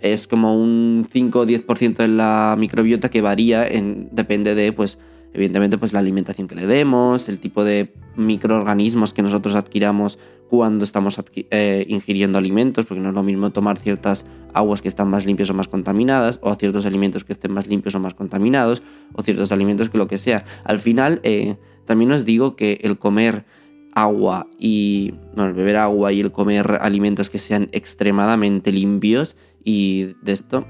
es 0.00 0.26
como 0.26 0.56
un 0.56 1.06
5 1.10 1.40
o 1.40 1.46
10% 1.46 1.96
de 1.96 2.08
la 2.08 2.56
microbiota 2.58 3.10
que 3.10 3.20
varía, 3.20 3.66
en, 3.66 4.08
depende 4.12 4.54
de, 4.54 4.72
pues, 4.72 4.98
evidentemente, 5.32 5.78
pues 5.78 5.92
la 5.92 5.98
alimentación 5.98 6.48
que 6.48 6.54
le 6.54 6.66
demos, 6.66 7.28
el 7.28 7.38
tipo 7.38 7.64
de 7.64 7.92
microorganismos 8.16 9.12
que 9.12 9.22
nosotros 9.22 9.54
adquiramos 9.54 10.18
cuando 10.48 10.84
estamos 10.84 11.20
eh, 11.34 11.86
ingiriendo 11.88 12.36
alimentos, 12.36 12.84
porque 12.86 13.00
no 13.00 13.10
es 13.10 13.14
lo 13.14 13.22
mismo 13.22 13.50
tomar 13.50 13.78
ciertas 13.78 14.26
aguas 14.52 14.82
que 14.82 14.88
están 14.88 15.08
más 15.08 15.24
limpias 15.24 15.48
o 15.50 15.54
más 15.54 15.68
contaminadas, 15.68 16.40
o 16.42 16.54
ciertos 16.56 16.86
alimentos 16.86 17.22
que 17.22 17.32
estén 17.32 17.52
más 17.52 17.68
limpios 17.68 17.94
o 17.94 18.00
más 18.00 18.14
contaminados, 18.14 18.82
o 19.12 19.22
ciertos 19.22 19.52
alimentos 19.52 19.90
que 19.90 19.98
lo 19.98 20.08
que 20.08 20.18
sea. 20.18 20.44
Al 20.64 20.80
final, 20.80 21.20
eh, 21.22 21.56
también 21.84 22.10
os 22.10 22.24
digo 22.24 22.56
que 22.56 22.80
el 22.82 22.98
comer 22.98 23.44
agua 23.94 24.48
y 24.58 25.14
no, 25.36 25.46
el 25.46 25.52
beber 25.52 25.76
agua 25.76 26.12
y 26.12 26.20
el 26.20 26.32
comer 26.32 26.78
alimentos 26.80 27.30
que 27.30 27.38
sean 27.38 27.68
extremadamente 27.72 28.72
limpios 28.72 29.36
y 29.64 30.14
de 30.22 30.32
esto 30.32 30.66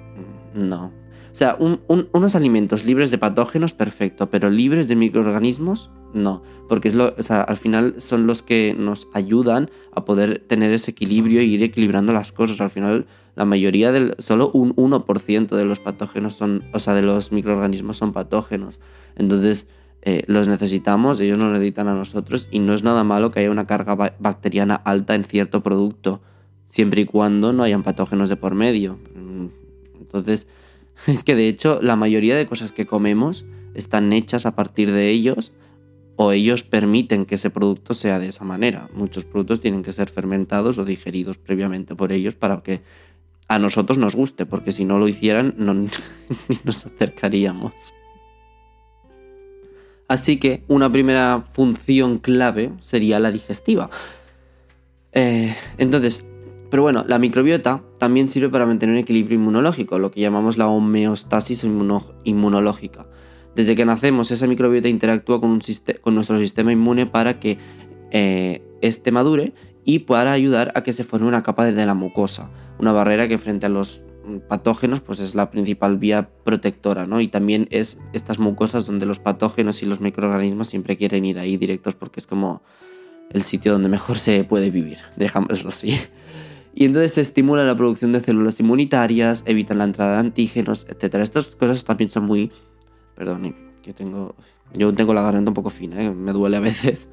no. 0.55 0.93
O 1.33 1.35
sea, 1.35 1.57
unos 1.59 2.35
alimentos 2.35 2.85
libres 2.85 3.11
de 3.11 3.19
patógenos, 3.19 3.73
perfecto, 3.73 4.31
pero 4.31 4.51
libres 4.51 4.89
de 4.89 4.97
microorganismos, 4.97 5.91
no. 6.13 6.43
Porque 6.69 6.89
es 6.89 6.95
lo, 6.95 7.15
al 7.29 7.57
final 7.57 7.95
son 7.99 8.27
los 8.27 8.43
que 8.43 8.75
nos 8.77 9.07
ayudan 9.15 9.71
a 9.93 10.05
poder 10.05 10.41
tener 10.41 10.73
ese 10.73 10.91
equilibrio 10.91 11.41
y 11.43 11.55
ir 11.55 11.63
equilibrando 11.63 12.13
las 12.13 12.33
cosas. 12.33 12.61
Al 12.61 12.71
final, 12.71 13.07
la 13.37 13.45
mayoría 13.45 13.93
del. 13.93 14.17
solo 14.19 14.51
un 14.53 14.75
1% 14.75 15.49
de 15.49 15.65
los 15.65 15.79
patógenos 15.79 16.35
son. 16.35 16.65
O 16.75 16.81
sea, 16.81 16.95
de 16.95 17.03
los 17.03 17.31
microorganismos 17.31 17.97
son 17.97 18.13
patógenos. 18.13 18.81
Entonces, 19.17 19.69
eh, 20.03 20.25
los 20.27 20.49
necesitamos, 20.49 21.21
ellos 21.21 21.39
nos 21.39 21.53
necesitan 21.53 21.87
a 21.87 21.95
nosotros 21.95 22.49
y 22.51 22.59
no 22.59 22.73
es 22.73 22.83
nada 22.83 23.05
malo 23.05 23.31
que 23.31 23.41
haya 23.41 23.51
una 23.51 23.67
carga 23.67 23.95
bacteriana 24.19 24.75
alta 24.75 25.15
en 25.15 25.25
cierto 25.25 25.63
producto, 25.63 26.23
siempre 26.71 27.03
y 27.03 27.05
cuando 27.05 27.53
no 27.53 27.65
hayan 27.65 27.83
patógenos 27.83 28.29
de 28.29 28.37
por 28.37 28.55
medio. 28.55 28.99
Mm, 29.15 29.47
entonces, 29.99 30.47
es 31.07 31.25
que 31.25 31.35
de 31.35 31.49
hecho 31.49 31.81
la 31.83 31.97
mayoría 31.97 32.37
de 32.37 32.47
cosas 32.47 32.73
que 32.73 32.87
comemos 32.87 33.45
están 33.75 34.13
hechas 34.13 34.47
a 34.47 34.55
partir 34.55 34.93
de 34.93 35.11
ellos 35.11 35.53
o 36.17 36.33
ellos 36.33 36.63
permiten 36.63 37.27
que 37.27 37.35
ese 37.35 37.51
producto 37.51 37.93
sea 37.93 38.19
de 38.19 38.29
esa 38.29 38.45
manera. 38.45 38.89
Muchos 38.95 39.25
productos 39.25 39.61
tienen 39.61 39.83
que 39.83 39.93
ser 39.93 40.11
fermentados 40.11 40.79
o 40.79 40.85
digeridos 40.85 41.39
previamente 41.39 41.97
por 41.97 42.13
ellos 42.13 42.37
para 42.37 42.63
que 42.63 42.83
a 43.49 43.59
nosotros 43.59 43.99
nos 43.99 44.15
guste, 44.15 44.47
porque 44.47 44.73
si 44.73 44.85
no 44.85 44.99
lo 44.99 45.09
hicieran 45.09 45.55
no, 45.59 45.75
nos 46.65 46.87
acercaríamos. 46.87 47.73
Así 50.07 50.39
que 50.39 50.63
una 50.69 50.91
primera 50.93 51.45
función 51.53 52.19
clave 52.19 52.71
sería 52.81 53.19
la 53.19 53.33
digestiva. 53.33 53.91
Eh, 55.13 55.55
entonces, 55.79 56.25
pero 56.71 56.83
bueno, 56.83 57.05
la 57.09 57.19
microbiota 57.19 57.83
también 57.99 58.29
sirve 58.29 58.49
para 58.49 58.65
mantener 58.65 58.95
un 58.95 59.01
equilibrio 59.01 59.37
inmunológico, 59.37 59.99
lo 59.99 60.11
que 60.11 60.21
llamamos 60.21 60.57
la 60.57 60.69
homeostasis 60.69 61.65
inmunológica. 62.25 63.07
Desde 63.57 63.75
que 63.75 63.85
nacemos, 63.85 64.31
esa 64.31 64.47
microbiota 64.47 64.89
interactúa 64.89 65.41
con, 65.41 65.61
nuestro 66.15 66.39
sistema 66.39 66.73
inmune 66.73 67.07
para 67.07 67.41
que 67.41 67.59
eh, 68.13 68.63
este 68.81 69.11
madure 69.11 69.53
y 69.85 70.01
pueda 70.01 70.33
ayudar 70.33 70.71
a 70.77 70.83
que 70.83 70.93
se 70.93 71.03
forme 71.03 71.27
una 71.27 71.43
capa 71.43 71.65
de 71.65 71.87
la 71.87 71.95
mucosa, 71.95 72.51
una 72.79 72.93
barrera 72.93 73.27
que 73.27 73.39
frente 73.39 73.67
a 73.67 73.69
los 73.69 74.05
patógenos, 74.49 75.01
pues 75.01 75.19
es 75.19 75.35
la 75.35 75.51
principal 75.51 75.99
vía 75.99 76.31
protectora, 76.45 77.07
¿no? 77.07 77.21
Y 77.21 77.27
también 77.27 77.67
es 77.71 77.99
estas 78.13 78.39
mucosas 78.39 78.87
donde 78.87 79.07
los 79.07 79.19
patógenos 79.19 79.83
y 79.83 79.87
los 79.87 80.01
microorganismos 80.01 80.69
siempre 80.69 80.97
quieren 80.97 81.25
ir 81.25 81.39
ahí 81.39 81.57
directos 81.57 81.97
porque 81.97 82.21
es 82.21 82.27
como 82.27 82.63
el 83.31 83.43
sitio 83.43 83.73
donde 83.73 83.89
mejor 83.89 84.19
se 84.19 84.45
puede 84.45 84.71
vivir, 84.71 84.99
dejámoslo 85.17 85.71
así. 85.71 85.99
Y 86.75 86.85
entonces 86.85 87.15
se 87.15 87.21
estimula 87.21 87.65
la 87.65 87.77
producción 87.77 88.13
de 88.13 88.21
células 88.21 88.61
inmunitarias, 88.61 89.43
evitan 89.47 89.79
la 89.79 89.85
entrada 89.85 90.13
de 90.15 90.19
antígenos, 90.19 90.87
etc. 90.89 91.17
Estas 91.17 91.57
cosas 91.57 91.85
también 91.85 92.11
son 92.11 92.25
muy... 92.25 92.51
Perdón, 93.17 93.55
que 93.83 93.93
tengo... 93.93 94.35
Yo 94.75 94.95
tengo 94.95 95.13
la 95.13 95.23
garganta 95.23 95.51
un 95.51 95.55
poco 95.55 95.71
fina, 95.71 96.01
¿eh? 96.01 96.11
me 96.11 96.33
duele 96.33 96.57
a 96.57 96.61
veces. 96.61 97.09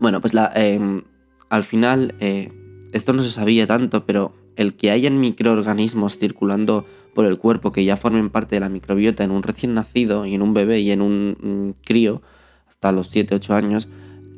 Bueno, 0.00 0.20
pues 0.20 0.32
la, 0.32 0.50
em, 0.54 1.02
al 1.50 1.62
final, 1.62 2.14
eh, 2.20 2.50
esto 2.92 3.12
no 3.12 3.22
se 3.22 3.30
sabía 3.30 3.66
tanto, 3.66 4.06
pero 4.06 4.32
el 4.56 4.74
que 4.74 4.90
hayan 4.90 5.20
microorganismos 5.20 6.18
circulando 6.18 6.86
por 7.14 7.26
el 7.26 7.38
cuerpo 7.38 7.72
que 7.72 7.84
ya 7.84 7.96
formen 7.96 8.30
parte 8.30 8.56
de 8.56 8.60
la 8.60 8.68
microbiota 8.68 9.24
en 9.24 9.30
un 9.30 9.42
recién 9.42 9.74
nacido 9.74 10.24
y 10.26 10.34
en 10.34 10.42
un 10.42 10.54
bebé 10.54 10.80
y 10.80 10.90
en 10.90 11.02
un, 11.02 11.74
crío, 11.84 12.22
hasta 12.66 12.92
los 12.92 13.14
7-8 13.14 13.54
años, 13.54 13.88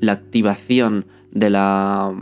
la 0.00 0.12
activación 0.12 1.06
de 1.30 1.50
la, 1.50 2.12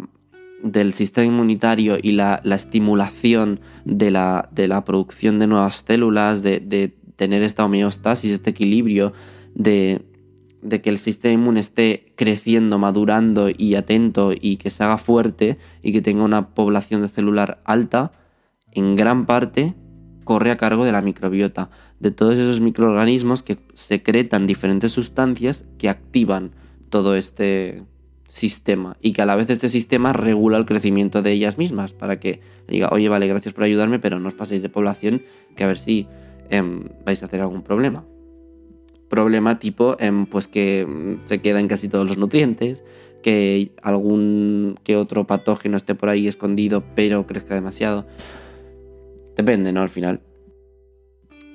del 0.63 0.93
sistema 0.93 1.27
inmunitario 1.27 1.99
y 2.01 2.13
la, 2.13 2.41
estimulación 2.45 3.61
de 3.85 4.11
la, 4.11 4.49
de 4.53 4.69
la, 4.69 4.85
producción 4.85 5.39
de 5.39 5.47
nuevas 5.47 5.85
células, 5.87 6.43
de, 6.43 6.61
de, 6.61 6.95
tener 7.17 7.43
esta 7.43 7.65
homeostasis, 7.65 8.33
este 8.33 8.51
equilibrio, 8.51 9.13
de, 9.55 10.03
de 10.63 10.81
que 10.81 10.91
el 10.91 10.99
sistema 10.99 11.35
inmune 11.35 11.61
esté 11.61 12.13
creciendo, 12.17 12.79
madurando 12.79 13.49
y 13.57 13.75
atento 13.75 14.33
y 14.33 14.57
que 14.57 14.71
se 14.71 14.83
haga 14.83 14.99
fuerte 14.99 15.59
y 15.83 15.93
que 15.93 16.01
tenga 16.01 16.25
una 16.25 16.55
población 16.55 17.03
de 17.03 17.09
celular 17.09 17.61
alta, 17.65 18.13
en 18.73 18.97
gran 18.97 19.27
parte 19.27 19.75
corre 20.25 20.51
a 20.51 20.57
cargo 20.57 20.85
de 20.85 20.93
la 20.93 21.03
microbiota, 21.03 21.71
de 22.01 22.11
todos 22.11 22.37
esos 22.37 22.61
microorganismos 22.61 23.43
que 23.43 23.59
secretan 23.75 24.47
diferentes 24.47 24.93
sustancias 24.93 25.65
que 25.79 25.89
activan 25.89 26.53
todo 26.91 27.17
este 27.17 27.85
sistema 28.33 28.97
y 29.03 29.13
que 29.13 29.21
a 29.21 29.27
la 29.27 29.37
vez 29.37 29.51
este 29.51 29.69
sistema 29.69 30.15
regula 30.15 30.57
el 30.57 30.65
crecimiento 30.65 31.21
de 31.21 31.33
ellas 31.33 31.59
mismas 31.59 31.93
para 31.93 32.19
que 32.19 32.41
diga, 32.67 32.89
oye, 32.91 33.11
vale, 33.11 33.27
gracias 33.27 33.53
por 33.53 33.65
ayudarme, 33.65 33.99
pero 33.99 34.21
no 34.21 34.29
os 34.29 34.35
paséis 34.35 34.63
de 34.63 34.71
población 34.71 35.23
que 35.55 35.65
a 35.65 35.67
ver 35.67 35.77
si 35.77 36.09
em, 36.49 36.85
vais 37.05 37.23
a 37.23 37.27
hacer 37.27 37.43
algún 37.43 37.63
problema 37.63 38.07
problema 39.13 39.59
tipo 39.59 39.97
em, 40.01 40.25
pues 40.25 40.49
que 40.49 40.87
mm, 40.87 41.27
se 41.27 41.43
quedan 41.43 41.69
casi 41.69 41.91
todos 41.91 42.09
los 42.09 42.17
nutrientes, 42.17 42.83
que 43.23 43.73
algún 43.83 44.79
que 44.85 44.97
otro 44.97 45.27
patógeno 45.27 45.77
esté 45.77 45.95
por 45.95 46.09
ahí 46.09 46.27
escondido 46.27 46.83
pero 46.97 47.27
crezca 47.27 47.55
demasiado. 47.55 48.07
Depende, 49.37 49.75
¿no? 49.75 49.83
Al 49.83 49.91
final. 49.91 50.23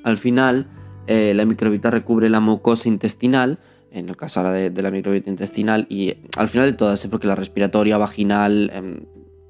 Al 0.03 0.19
final, 0.19 0.67
eh, 1.07 1.33
la 1.33 1.45
microbiota 1.45 1.89
recubre 1.89 2.29
la 2.29 2.41
mucosa 2.41 2.87
intestinal, 2.89 3.57
en 3.91 4.09
el 4.09 4.17
caso 4.17 4.39
ahora 4.39 4.51
de, 4.51 4.81
la 4.81 4.91
microbiota 4.91 5.29
intestinal, 5.29 5.87
y 5.89 6.15
al 6.37 6.47
final 6.47 6.71
de 6.71 6.77
todas, 6.77 7.03
¿eh? 7.03 7.09
porque 7.09 7.27
la 7.27 7.35
respiratoria, 7.35 7.97
vaginal, 7.97 8.71
em, 8.73 9.05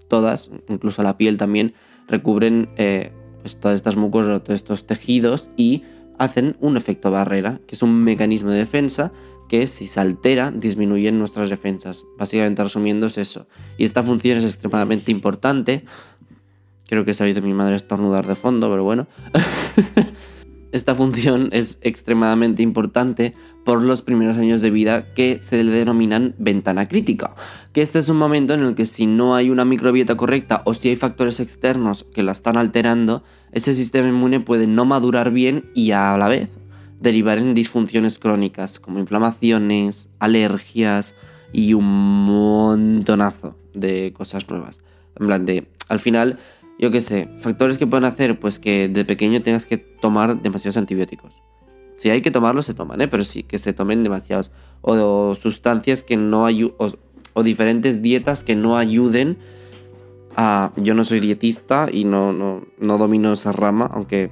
todas, 0.08 0.50
incluso 0.70 1.04
la 1.04 1.18
piel 1.18 1.38
también, 1.38 1.74
recubren 2.08 2.70
eh, 2.78 3.12
pues 3.42 3.58
todas 3.58 3.76
estas 3.76 3.96
mucosas, 3.96 4.44
todos 4.44 4.56
estos 4.56 4.86
tejidos 4.88 5.50
y 5.58 5.84
hacen 6.18 6.58
un 6.60 6.78
efecto 6.78 7.12
barrera, 7.12 7.60
que 7.68 7.76
es 7.76 7.84
un 7.84 8.04
mecanismo 8.04 8.50
de 8.50 8.58
defensa 8.58 9.12
que 9.48 9.68
si 9.68 9.88
se 9.88 10.00
altera 10.00 10.52
disminuyen 10.52 11.20
nuestras 11.20 11.50
defensas. 11.50 12.06
Básicamente 12.18 12.64
resumiendo 12.64 13.08
es 13.08 13.18
eso. 13.18 13.48
Y 13.78 13.86
esta 13.86 14.04
función 14.04 14.38
es 14.38 14.44
extremadamente 14.44 15.12
importante. 15.12 15.86
Creo 16.88 17.06
que 17.06 17.14
se 17.14 17.24
ha 17.24 17.26
oído 17.26 17.42
mi 17.42 17.54
madre 17.54 17.76
estornudar 17.76 18.28
de 18.28 18.36
fondo, 18.36 18.70
pero 18.70 18.84
bueno. 18.84 19.08
esta 20.72 20.96
función 20.96 21.50
es 21.52 21.80
extremadamente 21.82 22.62
importante 22.62 23.34
por 23.66 23.84
los 23.84 24.02
primeros 24.02 24.38
años 24.38 24.62
de 24.62 24.72
vida 24.72 25.14
que 25.14 25.40
se 25.42 25.64
le 25.64 25.72
denominan 25.72 26.36
ventana 26.38 26.88
crítica, 26.88 27.36
que 27.74 27.82
este 27.82 28.00
es 28.00 28.10
un 28.10 28.18
momento 28.18 28.54
en 28.54 28.64
el 28.64 28.76
que 28.76 28.86
si 28.86 29.08
no 29.08 29.36
hay 29.36 29.50
una 29.50 29.66
microbiota 29.66 30.16
correcta 30.16 30.62
o 30.66 30.74
si 30.74 30.90
hay 30.90 30.96
factores 30.96 31.40
externos 31.40 32.06
que 32.14 32.24
la 32.24 32.32
están 32.32 32.58
alterando, 32.58 33.24
ese 33.52 33.74
sistema 33.74 34.08
inmune 34.08 34.40
puede 34.40 34.68
no 34.68 34.86
madurar 34.86 35.32
bien 35.32 35.70
y 35.74 35.92
a 35.92 36.18
la 36.18 36.28
vez 36.28 36.50
derivar 37.00 37.38
en 37.38 37.54
disfunciones 37.54 38.20
crónicas 38.20 38.80
como 38.80 39.00
inflamaciones, 39.00 40.10
alergias 40.20 41.16
y 41.54 41.74
un 41.74 41.86
montonazo 42.26 43.58
de 43.74 44.14
cosas 44.14 44.50
nuevas. 44.50 44.80
En 45.20 45.28
plan 45.28 45.46
de, 45.46 45.68
al 45.88 46.00
final, 46.00 46.40
yo 46.80 46.92
qué 46.92 47.02
sé, 47.02 47.30
factores 47.38 47.78
que 47.78 47.88
pueden 47.88 48.06
hacer 48.06 48.40
pues 48.40 48.60
que 48.60 48.88
de 48.90 49.06
pequeño 49.06 49.42
tengas 49.42 49.66
que 49.66 49.78
tomar 49.78 50.42
demasiados 50.42 50.78
antibióticos. 50.78 51.34
Si 51.98 52.10
hay 52.10 52.22
que 52.22 52.30
tomarlos, 52.30 52.66
se 52.66 52.76
toman, 52.76 53.02
¿eh? 53.02 53.08
pero 53.08 53.24
sí 53.24 53.44
que 53.44 53.58
se 53.58 53.74
tomen 53.74 54.04
demasiados. 54.04 54.52
O, 54.82 55.36
sustancias 55.36 56.04
que 56.04 56.16
no 56.16 56.46
ayuden, 56.46 56.76
o 57.34 57.44
diferentes 57.44 58.04
dietas 58.04 58.44
que 58.44 58.56
no 58.56 58.78
ayuden 58.78 59.38
yo 60.78 60.94
no 60.94 61.04
soy 61.04 61.20
dietista 61.20 61.88
y 61.92 62.04
no, 62.04 62.32
no, 62.32 62.64
no, 62.78 62.98
domino 62.98 63.34
esa 63.34 63.52
rama, 63.52 63.90
aunque 63.92 64.30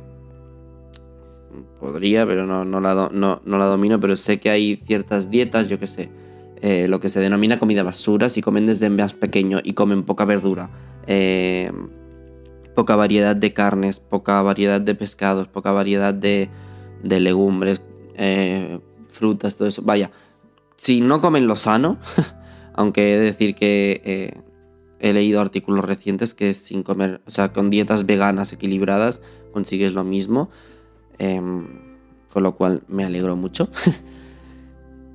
podría, 1.79 2.25
pero 2.27 2.45
no, 2.45 2.63
no, 2.63 2.79
la, 2.79 3.09
no, 3.11 3.41
la 3.43 3.65
domino, 3.65 3.99
pero 3.99 4.15
sé 4.15 4.39
que 4.39 4.49
hay 4.51 4.75
ciertas 4.85 5.31
dietas, 5.31 5.67
yo 5.67 5.79
que 5.79 5.87
sé, 5.87 6.09
eh, 6.61 6.87
lo 6.87 6.99
que 6.99 7.09
se 7.09 7.19
denomina 7.19 7.57
comida 7.57 7.81
basura, 7.81 8.29
si 8.29 8.41
comen 8.41 8.67
desde 8.67 8.89
más 8.89 9.13
pequeño 9.13 9.61
y 9.63 9.73
comen 9.73 10.03
poca 10.03 10.25
verdura, 10.25 10.69
eh, 11.07 11.71
poca 12.75 12.95
variedad 12.95 13.35
de 13.35 13.53
carnes, 13.53 13.99
poca 13.99 14.41
variedad 14.41 14.81
de 14.81 14.95
pescados, 14.95 15.47
poca 15.47 15.71
variedad 15.71 16.13
de, 16.13 16.49
de 17.03 17.19
legumbres, 17.19 17.81
eh, 18.15 18.79
frutas, 19.07 19.55
todo 19.55 19.67
eso. 19.67 19.81
Vaya, 19.81 20.11
si 20.77 21.01
no 21.01 21.21
comen 21.21 21.47
lo 21.47 21.55
sano, 21.55 21.97
aunque 22.73 23.13
he 23.13 23.17
de 23.17 23.25
decir 23.25 23.55
que 23.55 24.41
he 24.99 25.13
leído 25.13 25.41
artículos 25.41 25.85
recientes 25.85 26.33
que 26.33 26.53
sin 26.53 26.83
comer, 26.83 27.21
o 27.25 27.31
sea, 27.31 27.53
con 27.53 27.69
dietas 27.69 28.05
veganas 28.05 28.53
equilibradas 28.53 29.21
consigues 29.53 29.93
lo 29.93 30.03
mismo. 30.03 30.49
Em, 31.17 31.85
con 32.35 32.43
lo 32.43 32.57
cual 32.57 32.83
me 32.89 33.05
alegro 33.05 33.35
mucho. 33.35 33.69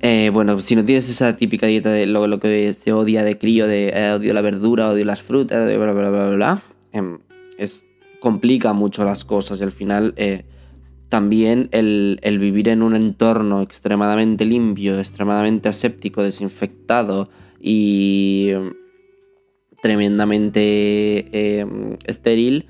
Eh, 0.03 0.31
bueno, 0.33 0.59
si 0.61 0.75
no 0.75 0.83
tienes 0.83 1.07
esa 1.11 1.37
típica 1.37 1.67
dieta 1.67 1.91
de 1.91 2.07
lo, 2.07 2.39
que 2.39 2.73
se 2.73 2.91
odia 2.91 3.23
de 3.23 3.37
crío, 3.37 3.67
de 3.67 3.89
eh, 3.89 4.13
odio 4.13 4.33
la 4.33 4.41
verdura, 4.41 4.89
odio 4.89 5.05
las 5.05 5.21
frutas, 5.21 5.67
de 5.67 5.77
bla, 5.77 5.93
bla, 5.93 6.09
bla, 6.09 6.29
bla, 6.31 6.63
em, 6.91 7.19
complica 8.19 8.73
mucho 8.73 9.03
las 9.03 9.25
cosas 9.25 9.59
y 9.59 9.63
al 9.63 9.71
final 9.71 10.13
eh, 10.15 10.45
también 11.09 11.67
el, 11.73 12.37
vivir 12.39 12.69
en 12.69 12.83
un 12.83 12.95
entorno 12.95 13.61
extremadamente 13.61 14.45
limpio, 14.45 14.97
extremadamente 14.97 15.67
aséptico, 15.67 16.23
desinfectado 16.23 17.29
y 17.59 18.51
tremendamente 19.81 20.61
eh, 21.33 21.65
estéril, 22.05 22.67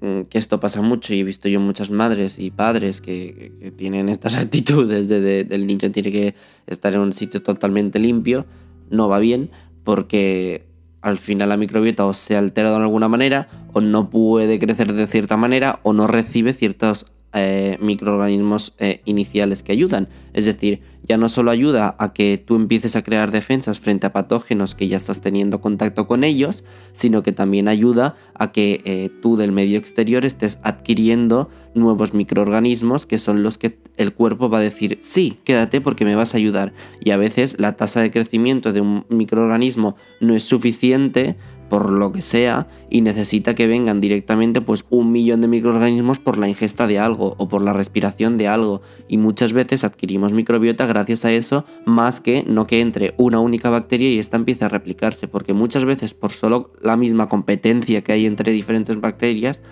mm, 0.00 0.22
que 0.22 0.38
esto 0.38 0.60
pasa 0.60 0.82
mucho 0.82 1.14
y 1.14 1.20
he 1.20 1.24
visto 1.24 1.48
yo 1.48 1.60
muchas 1.60 1.88
madres 1.88 2.38
y 2.38 2.50
padres 2.50 3.00
que, 3.00 3.72
tienen 3.76 4.10
estas 4.10 4.36
actitudes 4.36 5.08
de, 5.08 5.46
el 5.48 5.66
niño 5.66 5.90
tiene 5.92 6.12
que 6.12 6.34
estar 6.66 6.92
en 6.92 7.00
un 7.00 7.12
sitio 7.14 7.42
totalmente 7.42 7.98
limpio, 7.98 8.44
no 8.90 9.08
va 9.08 9.18
bien 9.18 9.50
porque 9.82 10.66
al 11.02 11.18
final 11.18 11.48
la 11.48 11.56
microbiota 11.56 12.06
o 12.06 12.14
se 12.14 12.36
ha 12.36 12.38
alterado 12.38 12.76
de 12.76 12.82
alguna 12.82 13.08
manera 13.08 13.48
o 13.72 13.80
no 13.80 14.08
puede 14.08 14.58
crecer 14.58 14.92
de 14.92 15.06
cierta 15.06 15.36
manera 15.36 15.80
o 15.82 15.92
no 15.92 16.06
recibe 16.06 16.52
ciertos 16.52 17.06
eh, 17.34 17.78
microorganismos 17.80 18.74
eh, 18.78 19.00
iniciales 19.06 19.62
que 19.62 19.72
ayudan. 19.72 20.08
Es 20.34 20.44
decir, 20.44 20.82
ya 21.08 21.16
no 21.16 21.28
solo 21.28 21.50
ayuda 21.50 21.96
a 21.98 22.12
que 22.12 22.36
tú 22.36 22.56
empieces 22.56 22.94
a 22.94 23.02
crear 23.02 23.30
defensas 23.32 23.80
frente 23.80 24.06
a 24.06 24.12
patógenos 24.12 24.74
que 24.74 24.88
ya 24.88 24.98
estás 24.98 25.22
teniendo 25.22 25.60
contacto 25.60 26.06
con 26.06 26.24
ellos, 26.24 26.62
sino 26.92 27.22
que 27.22 27.32
también 27.32 27.68
ayuda 27.68 28.16
a 28.34 28.52
que 28.52 28.82
eh, 28.84 29.10
tú 29.22 29.36
del 29.36 29.50
medio 29.50 29.78
exterior 29.78 30.26
estés 30.26 30.58
adquiriendo 30.62 31.48
nuevos 31.74 32.12
microorganismos 32.12 33.06
que 33.06 33.16
son 33.18 33.42
los 33.42 33.56
que 33.56 33.70
el 33.96 34.12
cuerpo 34.12 34.48
va 34.48 34.58
a 34.58 34.62
decir, 34.62 34.98
sí, 35.00 35.38
quédate 35.44 35.80
porque 35.80 36.04
me 36.04 36.14
vas 36.14 36.34
a 36.34 36.38
ayudar. 36.38 36.72
Y 37.00 37.10
a 37.10 37.16
veces 37.16 37.56
la 37.58 37.76
tasa 37.76 38.00
de 38.00 38.10
crecimiento 38.10 38.72
de 38.72 38.80
un 38.80 39.04
microorganismo 39.08 39.96
no 40.20 40.34
es 40.34 40.44
suficiente 40.44 41.36
por 41.72 41.88
lo 41.88 42.12
que 42.12 42.20
sea 42.20 42.68
y 42.90 43.00
necesita 43.00 43.54
que 43.54 43.66
vengan 43.66 44.02
directamente 44.02 44.60
pues 44.60 44.84
un 44.90 45.10
millón 45.10 45.40
de 45.40 45.48
microorganismos 45.48 46.20
por 46.20 46.36
la 46.36 46.46
ingesta 46.46 46.86
de 46.86 46.98
algo 46.98 47.34
o 47.38 47.48
por 47.48 47.62
la 47.62 47.72
respiración 47.72 48.36
de 48.36 48.46
algo 48.46 48.82
y 49.08 49.16
muchas 49.16 49.54
veces 49.54 49.82
adquirimos 49.82 50.34
microbiota 50.34 50.84
gracias 50.84 51.24
a 51.24 51.32
eso 51.32 51.64
más 51.86 52.20
que 52.20 52.44
no 52.46 52.66
que 52.66 52.82
entre 52.82 53.14
una 53.16 53.40
única 53.40 53.70
bacteria 53.70 54.10
y 54.10 54.18
esta 54.18 54.36
empiece 54.36 54.66
a 54.66 54.68
replicarse 54.68 55.28
porque 55.28 55.54
muchas 55.54 55.86
veces 55.86 56.12
por 56.12 56.32
solo 56.32 56.72
la 56.82 56.98
misma 56.98 57.30
competencia 57.30 58.04
que 58.04 58.12
hay 58.12 58.26
entre 58.26 58.52
diferentes 58.52 59.00
bacterias 59.00 59.62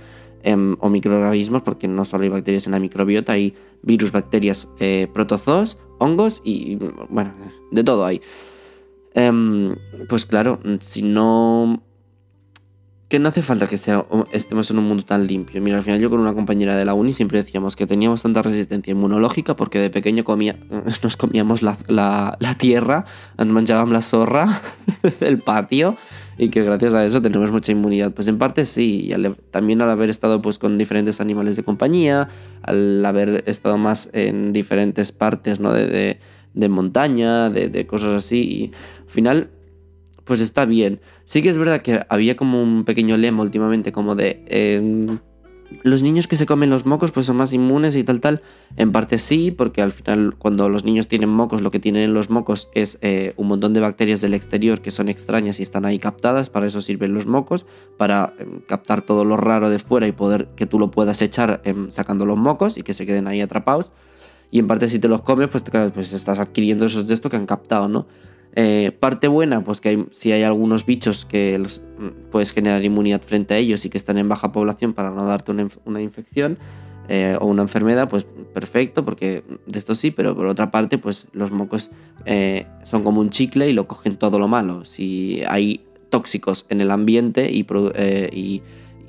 em, 0.43 0.77
o 0.81 0.89
microorganismos 0.89 1.63
porque 1.63 1.89
no 1.89 2.05
solo 2.05 2.25
hay 2.25 2.31
bacterias 2.31 2.67
en 2.67 2.73
la 2.73 2.79
microbiota 2.79 3.33
hay 3.33 3.55
virus, 3.83 4.13
bacterias, 4.13 4.69
eh, 4.79 5.09
protozoos, 5.13 5.79
hongos 5.99 6.41
y 6.45 6.77
bueno, 7.09 7.33
de 7.71 7.85
todo 7.85 8.05
hay. 8.05 8.21
Em, 9.15 9.75
pues 10.09 10.27
claro, 10.27 10.61
si 10.81 11.03
no 11.03 11.83
que 13.11 13.19
no 13.19 13.29
hace 13.29 13.43
falta 13.43 13.67
que 13.67 13.77
sea, 13.77 14.07
estemos 14.31 14.71
en 14.71 14.79
un 14.79 14.85
mundo 14.85 15.05
tan 15.05 15.27
limpio. 15.27 15.61
Mira, 15.61 15.79
al 15.79 15.83
final 15.83 15.99
yo 15.99 16.11
con 16.11 16.21
una 16.21 16.33
compañera 16.33 16.77
de 16.77 16.85
la 16.85 16.95
uni 16.95 17.13
siempre 17.13 17.39
decíamos 17.39 17.75
que 17.75 17.85
teníamos 17.85 18.23
tanta 18.23 18.41
resistencia 18.41 18.93
inmunológica 18.93 19.57
porque 19.57 19.81
de 19.81 19.91
pequeño 19.91 20.23
comía, 20.23 20.57
nos 21.03 21.17
comíamos 21.17 21.61
la, 21.61 21.77
tierra, 22.57 23.07
nos 23.37 23.49
manchábamos 23.49 23.93
la 23.93 24.03
zorra 24.03 24.63
del 25.21 25.41
patio 25.41 25.97
y 26.41 26.49
que 26.49 26.63
gracias 26.63 26.95
a 26.95 27.05
eso 27.05 27.21
tenemos 27.21 27.53
mucha 27.53 27.71
inmunidad. 27.71 28.13
Pues 28.13 28.27
en 28.27 28.39
parte 28.39 28.65
sí, 28.65 29.11
y 29.13 29.35
también 29.51 29.83
al 29.83 29.91
haber 29.91 30.09
estado 30.09 30.41
pues 30.41 30.59
con 30.59 30.79
diferentes 30.79 31.21
animales 31.21 31.55
de 31.55 31.65
compañía, 31.65 32.31
al 32.63 33.05
haber 33.05 33.45
estado 33.45 33.77
más 33.77 34.09
en 34.15 34.55
diferentes 34.55 35.13
partes 35.13 35.61
¿no? 35.61 35.75
de, 35.75 36.19
de, 36.55 36.69
montaña, 36.71 37.51
de, 37.51 37.87
cosas 37.87 38.25
así, 38.25 38.41
y 38.41 38.73
al 39.03 39.11
final 39.11 39.51
pues 40.25 40.41
está 40.41 40.65
bien. 40.65 41.01
Sí 41.25 41.43
que 41.43 41.51
es 41.51 41.59
verdad 41.59 41.83
que 41.83 42.01
había 42.09 42.37
como 42.37 42.63
un 42.63 42.85
pequeño 42.85 43.19
lema 43.19 43.43
últimamente 43.43 43.93
como 43.93 44.15
de... 44.15 44.43
Em, 44.49 45.19
los 45.83 46.03
niños 46.03 46.27
que 46.27 46.37
se 46.37 46.47
comen 46.47 46.71
los 46.71 46.87
mocos 46.87 47.13
pues 47.13 47.27
son 47.27 47.37
más 47.37 47.53
inmunes 47.53 47.97
y 47.97 48.05
tal 48.05 48.21
tal. 48.21 48.43
En 48.77 48.93
parte 48.93 49.19
sí, 49.19 49.51
porque 49.51 49.83
al 49.83 49.93
final 49.93 50.35
cuando 50.37 50.69
los 50.69 50.85
niños 50.85 51.09
tienen 51.09 51.29
mocos 51.29 51.63
lo 51.63 51.71
que 51.71 51.81
tienen 51.81 52.03
en 52.03 52.15
los 52.15 52.31
mocos 52.31 52.69
es 52.75 52.99
eh, 53.03 53.35
un 53.37 53.49
montón 53.49 53.73
de 53.73 53.81
bacterias 53.81 54.21
del 54.21 54.35
exterior 54.35 54.81
que 54.81 54.91
son 54.91 55.09
extrañas 55.09 55.61
y 55.61 55.63
están 55.63 55.85
ahí 55.85 55.99
captadas. 55.99 56.51
Para 56.51 56.67
eso 56.67 56.83
sirven 56.83 57.15
los 57.15 57.27
mocos, 57.27 57.67
para 57.97 58.35
em, 58.39 58.61
captar 58.61 59.03
todo 59.03 59.25
lo 59.25 59.37
raro 59.37 59.71
de 59.71 59.79
fuera 59.79 60.07
y 60.07 60.13
poder 60.13 60.49
que 60.57 60.67
tú 60.67 60.79
lo 60.79 60.91
puedas 60.91 61.23
echar 61.23 61.61
em, 61.65 61.91
sacando 61.91 62.27
los 62.27 62.39
mocos 62.39 62.77
y 62.77 62.83
que 62.83 62.95
se 62.95 63.07
queden 63.07 63.27
ahí 63.27 63.41
atrapados. 63.41 63.93
Y 64.51 64.59
en 64.59 64.67
parte 64.67 64.89
si 64.89 64.99
te 64.99 65.09
los 65.09 65.23
comes 65.23 65.49
pues, 65.49 65.63
pues 65.95 66.13
estás 66.13 66.39
adquiriendo 66.39 66.87
esos 66.87 67.07
de 67.07 67.15
esto 67.15 67.31
que 67.31 67.37
han 67.37 67.47
captado, 67.47 67.89
¿no? 67.89 68.07
Eh, 68.57 68.91
parte 68.99 69.29
buena, 69.29 69.63
pues 69.63 69.81
que 69.81 70.07
si 70.11 70.33
hay 70.33 70.43
algunos 70.43 70.85
bichos 70.85 71.25
que 71.25 71.63
puedes 72.31 72.51
generar 72.51 72.85
inmunidad 72.85 73.23
frente 73.23 73.55
a 73.55 73.59
ellos 73.59 73.85
y 73.85 73.91
que 73.91 73.99
están 73.99 74.19
en 74.19 74.29
baja 74.29 74.51
población 74.51 74.93
para 74.93 75.11
no 75.11 75.25
darte 75.25 75.53
una, 75.85 76.01
infección 76.03 76.59
eh, 77.09 77.37
o 77.41 77.47
una 77.47 77.63
enfermedad, 77.63 78.09
pues 78.09 78.27
perfecto, 78.53 79.05
porque 79.05 79.45
de 79.67 79.79
esto 79.79 79.95
sí, 79.95 80.11
pero 80.11 80.35
por 80.35 80.47
otra 80.47 80.73
parte, 80.73 80.99
pues 80.99 81.29
los 81.33 81.53
mocos 81.53 81.93
eh, 82.27 82.67
son 82.85 83.05
como 83.05 83.21
un 83.21 83.31
chicle 83.31 83.71
y 83.71 83.73
lo 83.73 83.87
cogen 83.87 84.17
todo 84.17 84.41
lo 84.41 84.49
malo. 84.49 84.85
Si 84.85 85.43
hay 85.47 85.85
tóxicos 86.09 86.67
en 86.71 86.81
el 86.81 86.91
ambiente 86.91 87.51
y, 87.53 87.65
y 88.33 88.63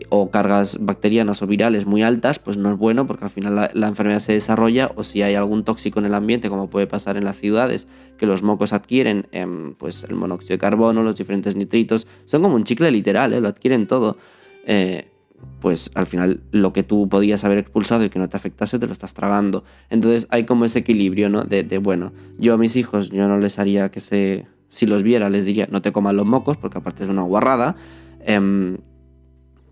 o 0.09 0.29
cargas 0.31 0.77
bacterianas 0.81 1.41
o 1.41 1.47
virales 1.47 1.85
muy 1.85 2.03
altas, 2.03 2.39
pues 2.39 2.57
no 2.57 2.71
es 2.71 2.77
bueno 2.77 3.07
porque 3.07 3.25
al 3.25 3.31
final 3.31 3.69
la, 3.73 3.87
enfermedad 3.87 4.19
se 4.19 4.33
desarrolla 4.33 4.91
o 4.95 5.03
si 5.03 5.21
hay 5.21 5.35
algún 5.35 5.63
tóxico 5.63 5.99
en 5.99 6.05
el 6.05 6.13
ambiente, 6.13 6.49
como 6.49 6.69
puede 6.69 6.87
pasar 6.87 7.17
en 7.17 7.23
las 7.23 7.37
ciudades, 7.37 7.87
que 8.17 8.25
los 8.25 8.43
mocos 8.43 8.73
adquieren 8.73 9.27
em, 9.31 9.73
pues 9.75 10.03
el 10.03 10.15
monóxido 10.15 10.53
de 10.53 10.59
carbono, 10.59 11.03
los 11.03 11.15
diferentes 11.15 11.55
nitritos, 11.55 12.07
son 12.25 12.41
como 12.41 12.55
un 12.55 12.63
chicle 12.63 12.91
literal, 12.91 13.33
¿eh? 13.33 13.41
lo 13.41 13.47
adquieren 13.47 13.87
todo. 13.87 14.17
Eh, 14.65 15.07
pues 15.59 15.91
al 15.95 16.07
final 16.07 16.41
lo 16.51 16.73
que 16.73 16.83
tú 16.83 17.07
podías 17.07 17.43
haber 17.43 17.57
expulsado 17.57 18.03
y 18.03 18.09
que 18.09 18.19
no 18.19 18.29
te 18.29 18.37
afectase 18.37 18.79
te 18.79 18.87
lo 18.87 18.93
estás 18.93 19.13
tragando. 19.13 19.63
Entonces 19.89 20.27
hay 20.29 20.45
como 20.45 20.65
ese 20.65 20.79
equilibrio, 20.79 21.29
¿no? 21.29 21.43
De, 21.43 21.63
bueno, 21.77 22.13
yo 22.37 22.53
a 22.53 22.57
mis 22.57 22.75
hijos 22.75 23.09
yo 23.09 23.27
no 23.27 23.37
les 23.37 23.59
haría 23.59 23.89
que 23.89 23.99
se... 23.99 24.47
Si 24.69 24.85
los 24.85 25.03
viera 25.03 25.29
les 25.29 25.43
diría 25.43 25.67
no 25.69 25.81
te 25.81 25.91
coman 25.91 26.15
los 26.15 26.25
mocos 26.25 26.57
porque 26.57 26.77
aparte 26.77 27.03
es 27.03 27.09
una 27.09 27.23
guarrada. 27.23 27.75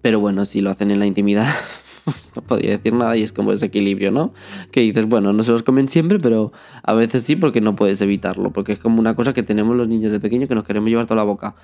Pero 0.02 0.20
bueno, 0.20 0.46
si 0.46 0.62
lo 0.62 0.70
hacen 0.70 0.92
en 0.92 1.00
la 1.00 1.06
intimidad, 1.06 1.48
pues 2.06 2.36
no 2.36 2.42
podía 2.42 2.72
decir 2.72 2.94
nada 2.94 3.16
y 3.18 3.24
es 3.24 3.34
como 3.34 3.52
ese 3.52 3.66
equilibrio, 3.68 4.12
¿no? 4.12 4.34
Que 4.72 4.82
dices, 4.82 5.06
bueno, 5.08 5.34
no 5.34 5.44
se 5.44 5.52
los 5.52 5.64
comen 5.64 5.90
siempre, 5.90 6.20
pero 6.20 6.52
a 6.84 6.94
veces 6.94 7.24
sí 7.24 7.36
porque 7.36 7.62
no 7.62 7.76
puedes 7.76 8.02
evitarlo, 8.02 8.52
porque 8.52 8.74
es 8.74 8.80
como 8.80 9.00
una 9.00 9.16
cosa 9.16 9.34
que 9.34 9.44
tenemos 9.44 9.76
los 9.76 9.88
niños 9.88 10.12
de 10.12 10.20
pequeño 10.20 10.48
que 10.48 10.56
nos 10.56 10.64
queremos 10.64 10.90
llevar 10.90 11.06
toda 11.06 11.18
la 11.18 11.24
boca. 11.24 11.56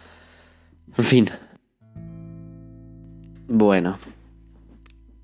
En 0.97 1.05
fin. 1.05 1.29
Bueno. 3.47 3.97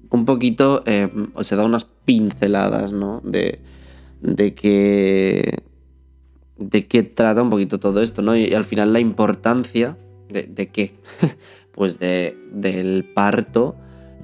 Un 0.10 0.26
poquito, 0.26 0.84
eh, 0.86 1.10
os 1.34 1.52
he 1.52 1.56
dado 1.56 1.68
unas 1.68 1.86
pinceladas, 1.86 2.92
¿no? 2.92 3.22
De, 3.24 3.60
de 4.22 4.54
que... 4.54 5.64
De 6.58 6.86
qué 6.86 7.02
trata 7.02 7.42
un 7.42 7.50
poquito 7.50 7.80
todo 7.80 8.02
esto, 8.02 8.22
¿no? 8.22 8.36
Y, 8.36 8.54
al 8.54 8.66
final 8.66 8.94
la 8.94 9.00
importancia 9.00 9.98
de 10.30 10.70
qué. 10.70 10.94
pues 11.74 12.00
de, 12.00 12.38
del 12.52 13.06
parto 13.06 13.76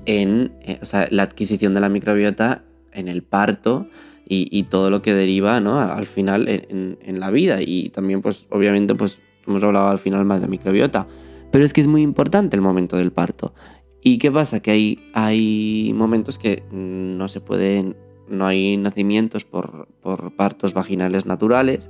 en, 0.06 0.54
eh, 0.62 0.80
o 0.82 0.86
sea, 0.86 1.08
la 1.12 1.24
adquisición 1.24 1.74
de 1.74 1.80
la 1.80 1.90
microbiota 1.90 2.64
en 2.94 3.08
el 3.08 3.24
parto 3.24 3.88
y, 4.30 4.64
todo 4.64 4.90
lo 4.90 5.02
que 5.02 5.14
deriva, 5.14 5.62
¿no? 5.62 5.80
Al 5.80 6.06
final 6.06 6.50
en, 6.50 7.20
la 7.20 7.32
vida 7.32 7.62
y 7.62 7.90
también, 7.90 8.22
pues, 8.22 8.46
obviamente, 8.50 8.94
pues, 8.94 9.20
hemos 9.48 9.64
hablado 9.64 9.88
al 9.88 10.00
final 10.00 10.26
más 10.26 10.42
de 10.42 10.50
microbiota, 10.50 11.08
pero 11.50 11.64
es 11.64 11.72
que 11.72 11.80
es 11.80 11.88
muy 11.88 12.02
importante 12.02 12.58
el 12.58 12.62
momento 12.62 12.98
del 12.98 13.14
parto. 13.14 13.54
¿Y 14.02 14.18
qué 14.18 14.30
pasa? 14.30 14.60
Que 14.60 14.72
hay, 14.72 15.10
hay 15.14 15.94
momentos 15.96 16.38
que 16.38 16.64
no 16.72 17.30
se 17.30 17.40
pueden, 17.40 17.96
no 18.28 18.46
hay 18.46 18.76
nacimientos 18.76 19.46
por, 19.46 19.88
por 20.02 20.36
partos 20.36 20.74
vaginales 20.74 21.26
naturales 21.26 21.90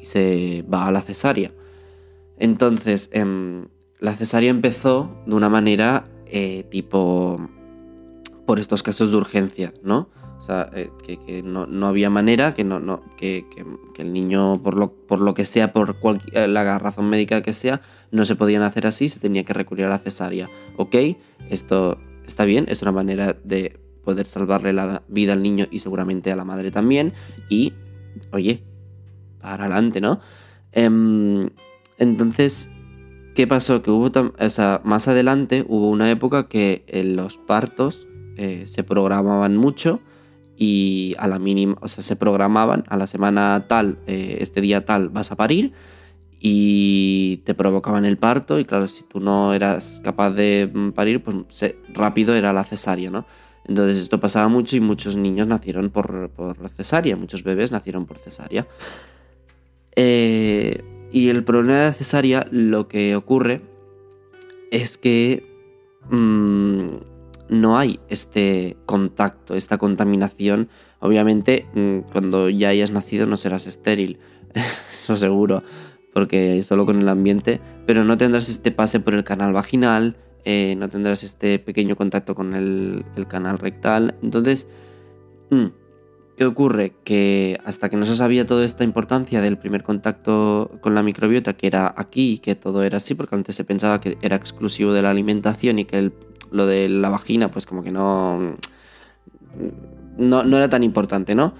y 0.00 0.04
se 0.04 0.64
va 0.72 0.88
a 0.88 0.92
la 0.92 1.00
cesárea. 1.00 1.52
Entonces, 2.38 3.08
em, 3.12 3.66
la 4.00 4.14
cesárea 4.14 4.50
empezó 4.50 5.10
de 5.26 5.34
una 5.34 5.48
manera 5.48 6.08
eh, 6.26 6.64
tipo 6.70 7.48
por 8.46 8.58
estos 8.58 8.82
casos 8.82 9.10
de 9.10 9.16
urgencia, 9.16 9.74
¿no? 9.82 10.08
O 10.38 10.42
sea, 10.42 10.70
eh, 10.72 10.90
que, 11.04 11.42
no, 11.42 11.66
había 11.86 12.08
manera, 12.08 12.54
que, 12.54 12.64
no, 12.64 12.78
no, 12.80 13.02
que, 13.16 13.44
el 13.98 14.12
niño, 14.12 14.62
por 14.62 14.76
lo, 14.78 14.92
por 14.92 15.20
lo 15.20 15.34
que 15.34 15.44
sea, 15.44 15.72
por 15.72 15.98
cualquier, 15.98 16.44
eh, 16.44 16.48
la 16.48 16.78
razón 16.78 17.10
médica 17.10 17.42
que 17.42 17.52
sea, 17.52 17.82
no 18.10 18.24
se 18.24 18.36
podían 18.36 18.62
hacer 18.62 18.86
así, 18.86 19.08
se 19.08 19.20
tenía 19.20 19.44
que 19.44 19.52
recurrir 19.52 19.86
a 19.86 19.88
la 19.90 19.98
cesárea. 19.98 20.48
¿Ok? 20.76 20.94
Esto 21.50 21.98
está 22.24 22.44
bien, 22.44 22.66
es 22.68 22.82
una 22.82 22.92
manera 22.92 23.34
de 23.44 23.80
poder 24.04 24.26
salvarle 24.26 24.72
la 24.72 25.02
vida 25.08 25.34
al 25.34 25.42
niño 25.42 25.66
y 25.70 25.80
seguramente 25.80 26.30
a 26.32 26.36
la 26.36 26.44
madre 26.44 26.70
también. 26.70 27.12
Y, 27.50 27.74
oye, 28.30 28.62
para 29.40 29.64
adelante, 29.64 30.00
¿no? 30.00 30.20
Em, 30.72 31.50
entonces, 31.98 32.70
¿Qué 33.38 33.46
pasó? 33.46 33.82
Que 33.82 33.92
hubo, 33.92 34.10
o 34.40 34.50
sea, 34.50 34.80
más 34.82 35.06
adelante 35.06 35.64
hubo 35.68 35.90
una 35.90 36.10
época 36.10 36.48
que 36.48 36.82
en 36.88 37.14
los 37.14 37.36
partos 37.36 38.08
eh, 38.36 38.64
se 38.66 38.82
programaban 38.82 39.56
mucho 39.56 40.00
y 40.56 41.14
a 41.20 41.28
la 41.28 41.38
mínima, 41.38 41.76
o 41.80 41.86
sea, 41.86 42.02
se 42.02 42.16
programaban 42.16 42.82
a 42.88 42.96
la 42.96 43.06
semana 43.06 43.66
tal, 43.68 44.00
eh, 44.08 44.38
este 44.40 44.60
día 44.60 44.84
tal 44.84 45.10
vas 45.10 45.30
a 45.30 45.36
parir 45.36 45.72
y 46.40 47.42
te 47.44 47.54
provocaban 47.54 48.04
el 48.04 48.18
parto 48.18 48.58
y 48.58 48.64
claro, 48.64 48.88
si 48.88 49.04
tú 49.04 49.20
no 49.20 49.54
eras 49.54 50.00
capaz 50.02 50.32
de 50.32 50.68
mm, 50.74 50.90
parir, 50.90 51.22
pues 51.22 51.36
rápido 51.94 52.34
era 52.34 52.52
la 52.52 52.64
cesárea, 52.64 53.08
¿no? 53.08 53.24
Entonces 53.66 53.98
esto 53.98 54.18
pasaba 54.18 54.48
mucho 54.48 54.74
y 54.74 54.80
muchos 54.80 55.14
niños 55.14 55.46
nacieron 55.46 55.90
por, 55.90 56.30
por 56.30 56.56
cesárea, 56.70 57.14
muchos 57.14 57.44
bebés 57.44 57.70
nacieron 57.70 58.04
por 58.04 58.18
cesárea. 58.18 58.66
Eh, 59.94 60.82
y 61.12 61.28
el 61.28 61.44
problema 61.44 61.80
de 61.80 61.92
cesárea, 61.92 62.46
lo 62.50 62.88
que 62.88 63.16
ocurre 63.16 63.62
es 64.70 64.98
que 64.98 65.46
mm, 66.10 66.96
no 67.48 67.78
hay 67.78 68.00
este 68.08 68.76
contacto, 68.86 69.54
esta 69.54 69.78
contaminación. 69.78 70.68
Obviamente, 71.00 71.66
mm, 71.74 72.10
cuando 72.12 72.48
ya 72.50 72.68
hayas 72.68 72.90
nacido 72.90 73.26
no 73.26 73.36
serás 73.36 73.66
estéril, 73.66 74.18
eso 74.92 75.16
seguro, 75.16 75.62
porque 76.12 76.62
solo 76.62 76.86
con 76.86 77.00
el 77.00 77.08
ambiente, 77.08 77.60
pero 77.86 78.04
no 78.04 78.18
tendrás 78.18 78.48
este 78.48 78.70
pase 78.70 79.00
por 79.00 79.14
el 79.14 79.24
canal 79.24 79.52
vaginal, 79.52 80.16
eh, 80.44 80.76
no 80.76 80.88
tendrás 80.88 81.22
este 81.24 81.58
pequeño 81.58 81.96
contacto 81.96 82.34
con 82.34 82.54
el, 82.54 83.04
canal 83.28 83.58
rectal. 83.58 84.14
Entonces, 84.22 84.66
mm, 85.50 85.66
¿Qué 86.38 86.44
ocurre? 86.44 86.92
Que 87.02 87.58
hasta 87.64 87.88
que 87.88 87.96
no 87.96 88.06
se 88.06 88.14
sabía 88.14 88.46
toda 88.46 88.64
esta 88.64 88.84
importancia 88.84 89.40
del 89.40 89.58
primer 89.58 89.82
contacto 89.82 90.70
con 90.80 90.94
la 90.94 91.02
microbiota, 91.02 91.54
que 91.54 91.66
era 91.66 91.92
aquí, 91.96 92.38
que 92.38 92.54
todo 92.54 92.84
era 92.84 92.98
así, 92.98 93.16
porque 93.16 93.34
antes 93.34 93.56
se 93.56 93.64
pensaba 93.64 94.00
que 94.00 94.16
era 94.22 94.36
exclusivo 94.36 94.92
de 94.92 95.02
la 95.02 95.10
alimentación 95.10 95.80
y 95.80 95.84
que 95.84 96.12
lo 96.52 96.66
de 96.68 96.88
la 96.88 97.08
vagina, 97.08 97.50
pues 97.50 97.66
como 97.66 97.82
que 97.82 97.90
no, 97.90 98.54
no, 100.16 100.56
era 100.56 100.68
tan 100.68 100.84
importante, 100.84 101.34
¿no? 101.34 101.54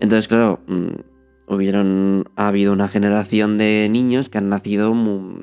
Entonces, 0.00 0.26
claro, 0.26 0.58
mm, 0.66 1.54
hubieron, 1.54 2.24
ha 2.34 2.48
habido 2.48 2.72
una 2.72 2.88
generación 2.88 3.58
de 3.58 3.86
niños 3.88 4.28
que 4.28 4.38
han 4.38 4.48
nacido 4.48 4.92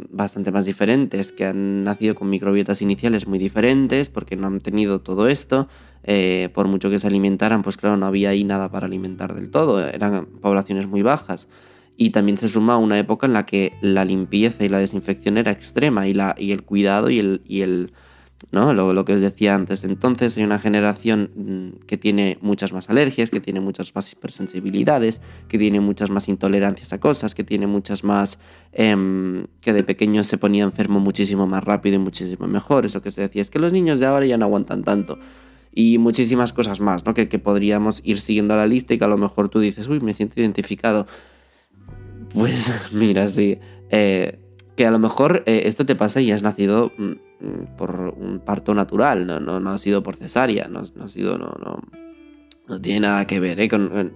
bastante 0.09 0.51
más 0.51 0.65
diferentes, 0.65 1.31
que 1.31 1.45
han 1.45 1.85
nacido 1.85 2.15
con 2.15 2.29
microbiotas 2.29 2.81
iniciales 2.81 3.27
muy 3.27 3.39
diferentes, 3.39 4.09
porque 4.09 4.35
no 4.35 4.47
han 4.47 4.59
tenido 4.59 4.99
todo 4.99 5.29
esto 5.29 5.69
eh, 6.03 6.49
por 6.53 6.67
mucho 6.67 6.89
que 6.89 6.99
se 6.99 7.07
alimentaran, 7.07 7.63
pues 7.63 7.77
claro, 7.77 7.97
no 7.97 8.05
había 8.05 8.29
ahí 8.29 8.43
nada 8.43 8.71
para 8.71 8.87
alimentar 8.87 9.35
del 9.35 9.49
todo, 9.49 9.85
eran 9.87 10.25
poblaciones 10.41 10.87
muy 10.87 11.01
bajas. 11.01 11.47
Y 11.97 12.09
también 12.11 12.37
se 12.37 12.47
suma 12.47 12.77
una 12.77 12.97
época 12.97 13.27
en 13.27 13.33
la 13.33 13.45
que 13.45 13.73
la 13.81 14.05
limpieza 14.05 14.63
y 14.63 14.69
la 14.69 14.79
desinfección 14.79 15.37
era 15.37 15.51
extrema 15.51 16.07
y, 16.07 16.13
la, 16.13 16.35
y 16.37 16.51
el 16.51 16.63
cuidado 16.63 17.09
y 17.09 17.19
el, 17.19 17.41
y 17.45 17.61
el 17.61 17.93
¿no? 18.51 18.73
Lo, 18.73 18.93
lo, 18.93 19.05
que 19.05 19.13
os 19.13 19.21
decía 19.21 19.53
antes. 19.53 19.83
Entonces 19.83 20.35
hay 20.37 20.43
una 20.43 20.57
generación 20.57 21.31
mm, 21.35 21.85
que 21.85 21.97
tiene 21.97 22.37
muchas 22.41 22.73
más 22.73 22.89
alergias, 22.89 23.29
que 23.29 23.39
tiene 23.39 23.59
muchas 23.59 23.93
más 23.93 24.11
hipersensibilidades, 24.11 25.21
que 25.47 25.59
tiene 25.59 25.79
muchas 25.79 26.09
más 26.09 26.27
intolerancias 26.27 26.91
a 26.93 26.99
cosas, 26.99 27.35
que 27.35 27.43
tiene 27.43 27.67
muchas 27.67 28.03
más... 28.03 28.39
Em, 28.73 29.45
que 29.59 29.73
de 29.73 29.83
pequeño 29.83 30.23
se 30.23 30.37
ponía 30.37 30.63
enfermo 30.63 30.99
muchísimo 30.99 31.45
más 31.45 31.63
rápido 31.63 31.97
y 31.97 31.99
muchísimo 31.99 32.47
mejor. 32.47 32.85
Es 32.85 32.95
lo 32.95 33.01
que 33.01 33.11
se 33.11 33.21
decía, 33.21 33.41
es 33.41 33.51
que 33.51 33.59
los 33.59 33.73
niños 33.73 33.99
de 33.99 34.07
ahora 34.07 34.25
ya 34.25 34.37
no 34.37 34.45
aguantan 34.45 34.83
tanto 34.83 35.19
y 35.73 35.97
muchísimas 35.97 36.53
cosas 36.53 36.79
más, 36.79 37.05
¿no? 37.05 37.13
Que, 37.13 37.25
podríamos 37.39 38.01
ir 38.03 38.19
siguiendo 38.19 38.55
la 38.55 38.67
lista 38.67 38.93
y 38.93 38.97
que 38.97 39.05
a 39.05 39.07
lo 39.07 39.17
mejor 39.17 39.49
tú 39.49 39.59
dices, 39.59 39.87
uy, 39.87 39.99
me 39.99 40.13
siento 40.13 40.39
identificado. 40.39 41.07
Pues 42.33 42.73
mira, 42.91 43.27
sí. 43.27 43.59
Eh, 43.89 44.39
que 44.75 44.85
a 44.85 44.91
lo 44.91 44.99
mejor 44.99 45.43
eh, 45.45 45.63
esto 45.65 45.85
te 45.85 45.95
pasa 45.95 46.21
y 46.21 46.31
has 46.31 46.43
nacido 46.43 46.91
mm, 46.97 47.03
mm, 47.03 47.77
por 47.77 48.15
un 48.17 48.39
parto 48.39 48.73
natural, 48.73 49.25
no, 49.27 49.39
no, 49.39 49.69
ha 49.69 49.77
sido 49.77 50.01
por 50.03 50.15
cesárea, 50.15 50.67
no, 50.67 50.79
ha 50.79 51.07
sido, 51.07 51.37
no, 51.37 51.53
no, 51.63 51.81
no 52.67 52.81
tiene 52.81 53.01
nada 53.01 53.27
que 53.27 53.39
ver, 53.39 53.59
¿eh? 53.59 53.69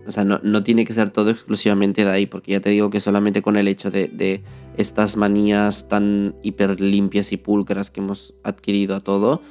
o 0.07 0.11
sea, 0.11 0.23
no, 0.23 0.63
tiene 0.63 0.85
que 0.85 0.93
ser 0.93 1.09
todo 1.09 1.29
exclusivamente 1.29 2.05
de 2.05 2.11
ahí, 2.11 2.25
porque 2.25 2.53
ya 2.53 2.61
te 2.61 2.69
digo 2.69 2.89
que 2.89 3.01
solamente 3.01 3.41
con 3.41 3.57
el 3.57 3.67
hecho 3.67 3.91
de, 3.91 4.07
de 4.07 4.43
estas 4.77 5.17
manías 5.17 5.89
tan 5.89 6.35
hiper 6.41 6.79
limpias 6.79 7.33
y 7.33 7.37
pulcras 7.37 7.91
que 7.91 7.99
hemos 7.99 8.33
adquirido 8.43 8.95
a 8.95 9.01
todo, 9.01 9.41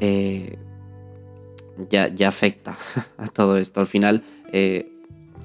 eh, 0.00 0.58
ya, 1.90 2.12
ya 2.14 2.28
afecta 2.28 2.78
a 3.16 3.28
todo 3.28 3.56
esto. 3.56 3.80
Al 3.80 3.86
final, 3.86 4.22
eh, 4.52 4.92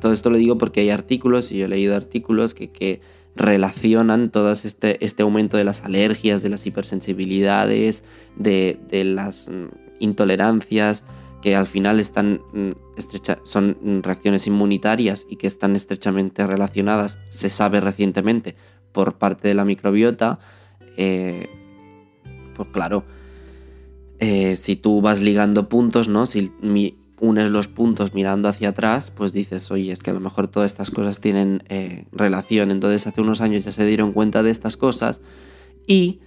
todo 0.01 0.11
esto 0.11 0.29
lo 0.29 0.37
digo 0.37 0.57
porque 0.57 0.81
hay 0.81 0.89
artículos, 0.89 1.51
y 1.51 1.57
yo 1.57 1.65
he 1.65 1.69
leído 1.69 1.95
artículos 1.95 2.53
que, 2.53 2.71
que 2.71 3.01
relacionan 3.35 4.29
todo 4.29 4.51
este, 4.51 5.03
este 5.03 5.23
aumento 5.23 5.57
de 5.57 5.63
las 5.63 5.81
alergias, 5.81 6.43
de 6.43 6.49
las 6.49 6.65
hipersensibilidades, 6.65 8.03
de, 8.35 8.79
de 8.89 9.03
las 9.03 9.49
mm, 9.49 9.67
intolerancias, 9.99 11.03
que 11.41 11.55
al 11.55 11.67
final 11.67 11.99
están 11.99 12.41
mm, 12.53 12.71
son 13.43 14.01
reacciones 14.03 14.47
inmunitarias 14.47 15.25
y 15.29 15.35
que 15.35 15.47
están 15.47 15.75
estrechamente 15.75 16.45
relacionadas, 16.47 17.19
se 17.29 17.49
sabe 17.49 17.81
recientemente 17.81 18.55
por 18.91 19.15
parte 19.17 19.47
de 19.47 19.53
la 19.53 19.65
microbiota, 19.65 20.39
eh, 20.95 21.49
pues 22.55 22.69
claro, 22.71 23.03
eh, 24.23 24.55
si 24.55 24.75
tú 24.75 25.01
vas 25.01 25.21
ligando 25.21 25.67
puntos, 25.67 26.07
¿no? 26.07 26.25
Si 26.25 26.53
unes 27.19 27.51
los 27.51 27.67
puntos 27.67 28.13
mirando 28.13 28.47
hacia 28.47 28.69
atrás, 28.69 29.11
pues 29.11 29.33
dices, 29.33 29.69
oye, 29.69 29.91
es 29.91 30.01
que 30.01 30.11
a 30.11 30.13
lo 30.13 30.19
mejor 30.21 30.47
todas 30.47 30.71
estas 30.71 30.91
cosas 30.91 31.19
tienen 31.19 31.63
eh, 31.67 32.05
relación. 32.11 32.71
Entonces 32.71 33.05
hace 33.05 33.19
unos 33.21 33.41
años 33.41 33.65
ya 33.65 33.71
se 33.71 33.85
dieron 33.85 34.13
cuenta 34.13 34.43
de 34.43 34.51
estas 34.51 34.77
cosas 34.77 35.21
y 35.85 36.19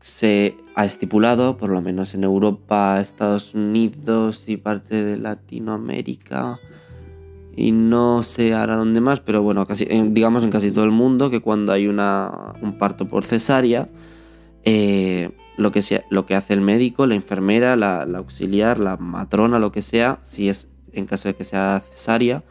se 0.00 0.56
ha 0.74 0.86
estipulado, 0.86 1.58
por 1.58 1.68
lo 1.68 1.82
menos 1.82 2.14
en 2.14 2.24
Europa, 2.24 3.00
Estados 3.00 3.54
Unidos 3.54 4.48
y 4.48 4.56
parte 4.56 5.04
de 5.04 5.18
Latinoamérica, 5.18 6.58
y 7.56 7.72
no 7.72 8.22
sé 8.22 8.52
ahora 8.52 8.76
dónde 8.76 9.00
más, 9.00 9.20
pero 9.20 9.42
bueno, 9.42 9.66
casi, 9.66 9.86
digamos 9.86 10.44
en 10.44 10.50
casi 10.50 10.70
todo 10.70 10.84
el 10.84 10.90
mundo, 10.90 11.30
que 11.30 11.40
cuando 11.40 11.72
hay 11.72 11.88
una, 11.88 12.54
un 12.60 12.78
parto 12.78 13.08
por 13.08 13.24
cesárea, 13.24 13.88
eh, 14.62 15.30
lo, 15.56 15.72
que 15.72 15.82
sea, 15.82 16.04
lo 16.10 16.26
que 16.26 16.34
hace 16.34 16.54
el 16.54 16.60
médico, 16.60 17.06
la 17.06 17.14
enfermera, 17.14 17.76
la, 17.76 18.02
auxiliar, 18.02 18.78
la 18.78 18.96
matrona, 18.96 19.58
lo 19.58 19.72
que 19.72 19.82
sea, 19.82 20.18
si 20.22 20.48
es 20.48 20.68
en 20.92 21.06
caso 21.06 21.28
de 21.28 21.34
que 21.34 21.44
sea 21.44 21.82
cesárea, 21.92 22.42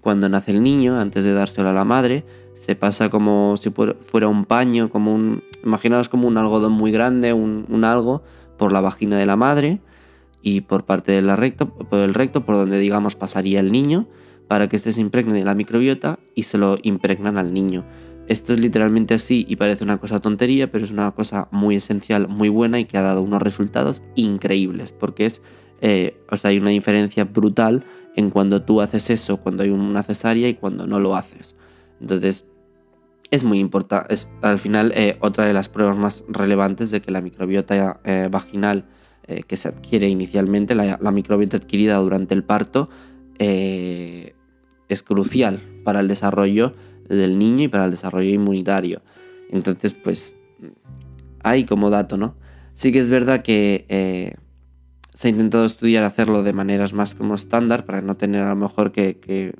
cuando 0.00 0.28
nace 0.28 0.52
el 0.52 0.62
niño, 0.62 0.98
antes 0.98 1.24
de 1.24 1.32
dárselo 1.32 1.68
a 1.70 1.72
la 1.72 1.84
madre, 1.84 2.24
se 2.54 2.74
pasa 2.74 3.10
como 3.10 3.56
si 3.56 3.70
fuera 3.70 4.28
un 4.28 4.44
paño, 4.44 4.88
como 4.88 5.14
un. 5.14 5.42
Imaginaos 5.64 6.08
como 6.08 6.28
un 6.28 6.38
algodón 6.38 6.72
muy 6.72 6.92
grande, 6.92 7.32
un, 7.32 7.84
algo, 7.84 8.22
por 8.56 8.72
la 8.72 8.80
vagina 8.80 9.18
de 9.18 9.26
la 9.26 9.36
madre 9.36 9.80
y 10.42 10.62
por 10.62 10.84
parte 10.84 11.12
del 11.12 11.36
recto, 11.36 11.68
por 11.68 11.98
el 11.98 12.14
recto, 12.14 12.46
por 12.46 12.54
donde 12.54 12.78
digamos 12.78 13.16
pasaría 13.16 13.60
el 13.60 13.72
niño, 13.72 14.06
para 14.48 14.68
que 14.68 14.76
éste 14.76 14.92
se 14.92 15.00
impregne 15.00 15.34
de 15.34 15.44
la 15.44 15.54
microbiota 15.54 16.18
y 16.34 16.44
se 16.44 16.56
lo 16.56 16.78
impregnan 16.82 17.36
al 17.36 17.52
niño. 17.52 17.84
Esto 18.28 18.52
es 18.52 18.58
literalmente 18.58 19.14
así 19.14 19.46
y 19.48 19.56
parece 19.56 19.84
una 19.84 19.98
cosa 19.98 20.20
tontería, 20.20 20.70
pero 20.70 20.84
es 20.84 20.90
una 20.90 21.12
cosa 21.12 21.48
muy 21.52 21.76
esencial, 21.76 22.26
muy 22.26 22.48
buena 22.48 22.80
y 22.80 22.84
que 22.84 22.98
ha 22.98 23.02
dado 23.02 23.22
unos 23.22 23.40
resultados 23.40 24.02
increíbles, 24.16 24.92
porque 24.92 25.26
es, 25.26 25.42
eh, 25.80 26.16
o 26.30 26.36
sea, 26.36 26.50
hay 26.50 26.58
una 26.58 26.70
diferencia 26.70 27.24
brutal 27.24 27.84
en 28.16 28.30
cuando 28.30 28.62
tú 28.62 28.80
haces 28.80 29.10
eso, 29.10 29.36
cuando 29.36 29.62
hay 29.62 29.70
una 29.70 30.02
cesárea 30.02 30.48
y 30.48 30.54
cuando 30.54 30.88
no 30.88 30.98
lo 30.98 31.14
haces. 31.14 31.54
Entonces, 32.00 32.46
es 33.30 33.44
muy 33.44 33.60
importante, 33.60 34.12
es 34.12 34.28
al 34.42 34.58
final 34.58 34.92
eh, 34.96 35.18
otra 35.20 35.44
de 35.44 35.52
las 35.52 35.68
pruebas 35.68 35.96
más 35.96 36.24
relevantes 36.28 36.90
de 36.90 37.00
que 37.02 37.12
la 37.12 37.20
microbiota 37.20 38.00
eh, 38.04 38.28
vaginal 38.30 38.86
que 39.48 39.56
se 39.56 39.66
adquiere 39.66 40.08
inicialmente, 40.08 40.76
la, 40.76 41.10
microbiota 41.10 41.56
adquirida 41.56 41.96
durante 41.96 42.32
el 42.32 42.44
parto, 42.44 42.88
es 43.40 45.02
crucial 45.02 45.64
para 45.82 45.98
el 45.98 46.06
desarrollo 46.06 46.76
del 47.08 47.38
niño 47.38 47.64
y 47.64 47.68
para 47.68 47.86
el 47.86 47.90
desarrollo 47.90 48.30
inmunitario. 48.30 49.02
Entonces, 49.50 49.94
pues, 49.94 50.36
hay 51.42 51.64
como 51.64 51.90
dato, 51.90 52.16
¿no? 52.16 52.36
Sí 52.72 52.92
que 52.92 52.98
es 52.98 53.10
verdad 53.10 53.42
que 53.42 54.36
se 55.14 55.28
ha 55.28 55.30
intentado 55.30 55.64
estudiar 55.64 56.04
hacerlo 56.04 56.42
de 56.42 56.52
maneras 56.52 56.92
más 56.92 57.14
como 57.14 57.34
estándar 57.34 57.86
para 57.86 58.02
no 58.02 58.16
tener 58.16 58.42
a 58.42 58.50
lo 58.50 58.56
mejor 58.56 58.92
que 58.92 59.54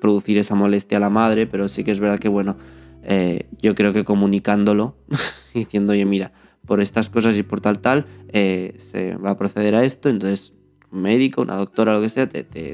producir 0.00 0.38
esa 0.38 0.54
molestia 0.54 0.98
a 0.98 1.00
la 1.00 1.10
madre, 1.10 1.46
pero 1.46 1.68
sí 1.68 1.84
que 1.84 1.90
es 1.90 2.00
verdad 2.00 2.18
que, 2.18 2.28
bueno, 2.28 2.56
eh, 3.02 3.48
yo 3.62 3.74
creo 3.74 3.92
que 3.92 4.04
comunicándolo, 4.04 4.96
diciendo, 5.54 5.92
oye, 5.92 6.04
mira, 6.04 6.32
por 6.66 6.80
estas 6.80 7.10
cosas 7.10 7.36
y 7.36 7.42
por 7.42 7.60
tal, 7.60 7.78
tal, 7.78 8.06
eh, 8.28 8.74
se 8.78 9.16
va 9.16 9.30
a 9.30 9.38
proceder 9.38 9.74
a 9.74 9.84
esto, 9.84 10.08
entonces 10.08 10.52
un 10.90 11.02
médico, 11.02 11.42
una 11.42 11.54
doctora, 11.54 11.94
lo 11.94 12.00
que 12.00 12.08
sea, 12.08 12.28
te, 12.28 12.44
te, 12.44 12.72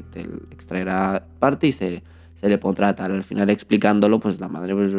extraerá 0.51 1.27
parte 1.39 1.67
y 1.67 1.71
se, 1.71 2.03
se, 2.43 2.49
le 2.49 2.57
pondrá 2.57 2.95
tal. 2.95 3.11
Al 3.11 3.23
final 3.23 3.49
explicándolo, 3.49 4.19
pues 4.19 4.39
la 4.39 4.47
madre, 4.47 4.73
pues 4.73 4.91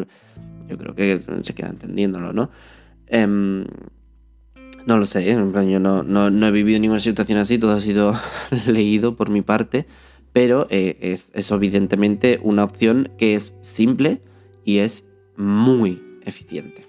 yo 0.67 0.77
creo 0.77 0.95
que 0.95 1.21
se 1.43 1.53
queda 1.53 1.69
entendiéndolo, 1.69 2.33
¿no? 2.33 2.49
Em, 3.07 3.65
no 4.85 4.97
lo 4.97 5.05
sé, 5.05 5.31
¿eh? 5.31 5.35
yo 5.35 5.79
no, 5.79 6.03
no, 6.03 6.29
no 6.29 6.47
he 6.47 6.51
vivido 6.51 6.79
ninguna 6.79 6.99
situación 6.99 7.39
así, 7.39 7.57
todo 7.57 7.71
ha 7.71 7.81
sido 7.81 8.13
leído 8.67 9.15
por 9.15 9.29
mi 9.29 9.41
parte 9.41 9.85
pero 10.35 10.67
eh, 10.69 10.97
es, 10.99 11.31
evidentemente 11.49 12.41
una 12.43 12.65
opción 12.65 13.09
que 13.17 13.35
es 13.35 13.55
simple 13.61 14.21
y 14.65 14.79
es 14.79 15.05
muy 15.37 16.03
eficiente. 16.25 16.85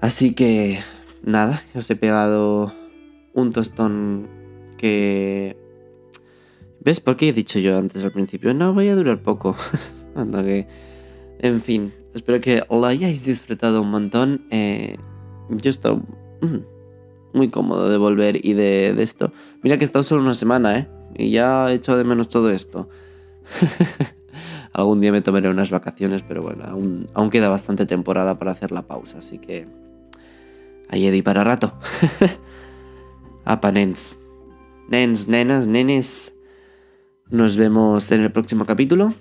Así 0.00 0.34
que 0.34 0.80
nada, 1.22 1.62
os 1.72 1.88
he 1.88 1.94
pegado 1.94 2.74
un 3.32 3.52
tostón 3.52 4.28
que... 4.76 5.56
¿Ves 6.86 7.00
por 7.00 7.16
qué 7.16 7.30
he 7.30 7.32
dicho 7.32 7.58
yo 7.58 7.76
antes 7.76 8.04
al 8.04 8.12
principio? 8.12 8.54
No, 8.54 8.72
voy 8.72 8.88
a 8.88 8.94
durar 8.94 9.20
poco. 9.20 9.56
Anda. 10.14 10.44
En 11.40 11.60
fin, 11.60 11.92
espero 12.14 12.40
que 12.40 12.62
lo 12.70 12.86
hayáis 12.86 13.24
disfrutado 13.24 13.82
un 13.82 13.90
montón. 13.90 14.46
Eh, 14.52 14.96
yo 15.48 15.70
estoy 15.70 15.96
mm, 15.96 16.60
muy 17.34 17.50
cómodo 17.50 17.90
de 17.90 17.98
volver 17.98 18.46
y 18.46 18.52
de, 18.52 18.94
esto. 19.02 19.32
Mira 19.64 19.78
que 19.78 19.84
he 19.84 19.84
estado 19.84 20.04
solo 20.04 20.22
una 20.22 20.34
semana, 20.34 20.78
¿eh? 20.78 20.88
y 21.16 21.30
ya 21.32 21.68
he 21.72 21.74
hecho 21.74 21.96
de 21.96 22.04
menos 22.04 22.28
todo 22.28 22.50
esto. 22.50 22.88
Algún 24.72 25.00
día 25.00 25.10
me 25.10 25.22
tomaré 25.22 25.48
unas 25.48 25.72
vacaciones, 25.72 26.22
pero 26.22 26.40
bueno, 26.40 26.66
aún, 27.14 27.30
queda 27.30 27.48
bastante 27.48 27.86
temporada 27.86 28.38
para 28.38 28.52
hacer 28.52 28.70
la 28.70 28.86
pausa, 28.86 29.18
así 29.18 29.40
que 29.40 29.66
ahí 30.88 31.10
di 31.10 31.22
para 31.22 31.42
rato. 31.42 31.72
Apa, 33.44 33.72
nens. 33.72 34.16
Nens, 34.88 35.26
nenas, 35.26 35.66
nenes. 35.66 36.35
Nos 37.30 37.56
vemos 37.56 38.10
en 38.12 38.22
el 38.22 38.30
próximo 38.30 38.64
capítulo 38.66 39.12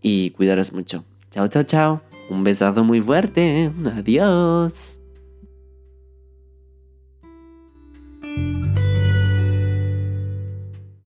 y 0.00 0.30
cuidaros 0.30 0.72
mucho. 0.72 1.04
Chao, 1.30 1.48
chao, 1.48 1.62
chao. 1.64 2.02
Un 2.30 2.42
besazo 2.44 2.84
muy 2.84 3.00
fuerte. 3.00 3.70
Adiós. 3.96 5.03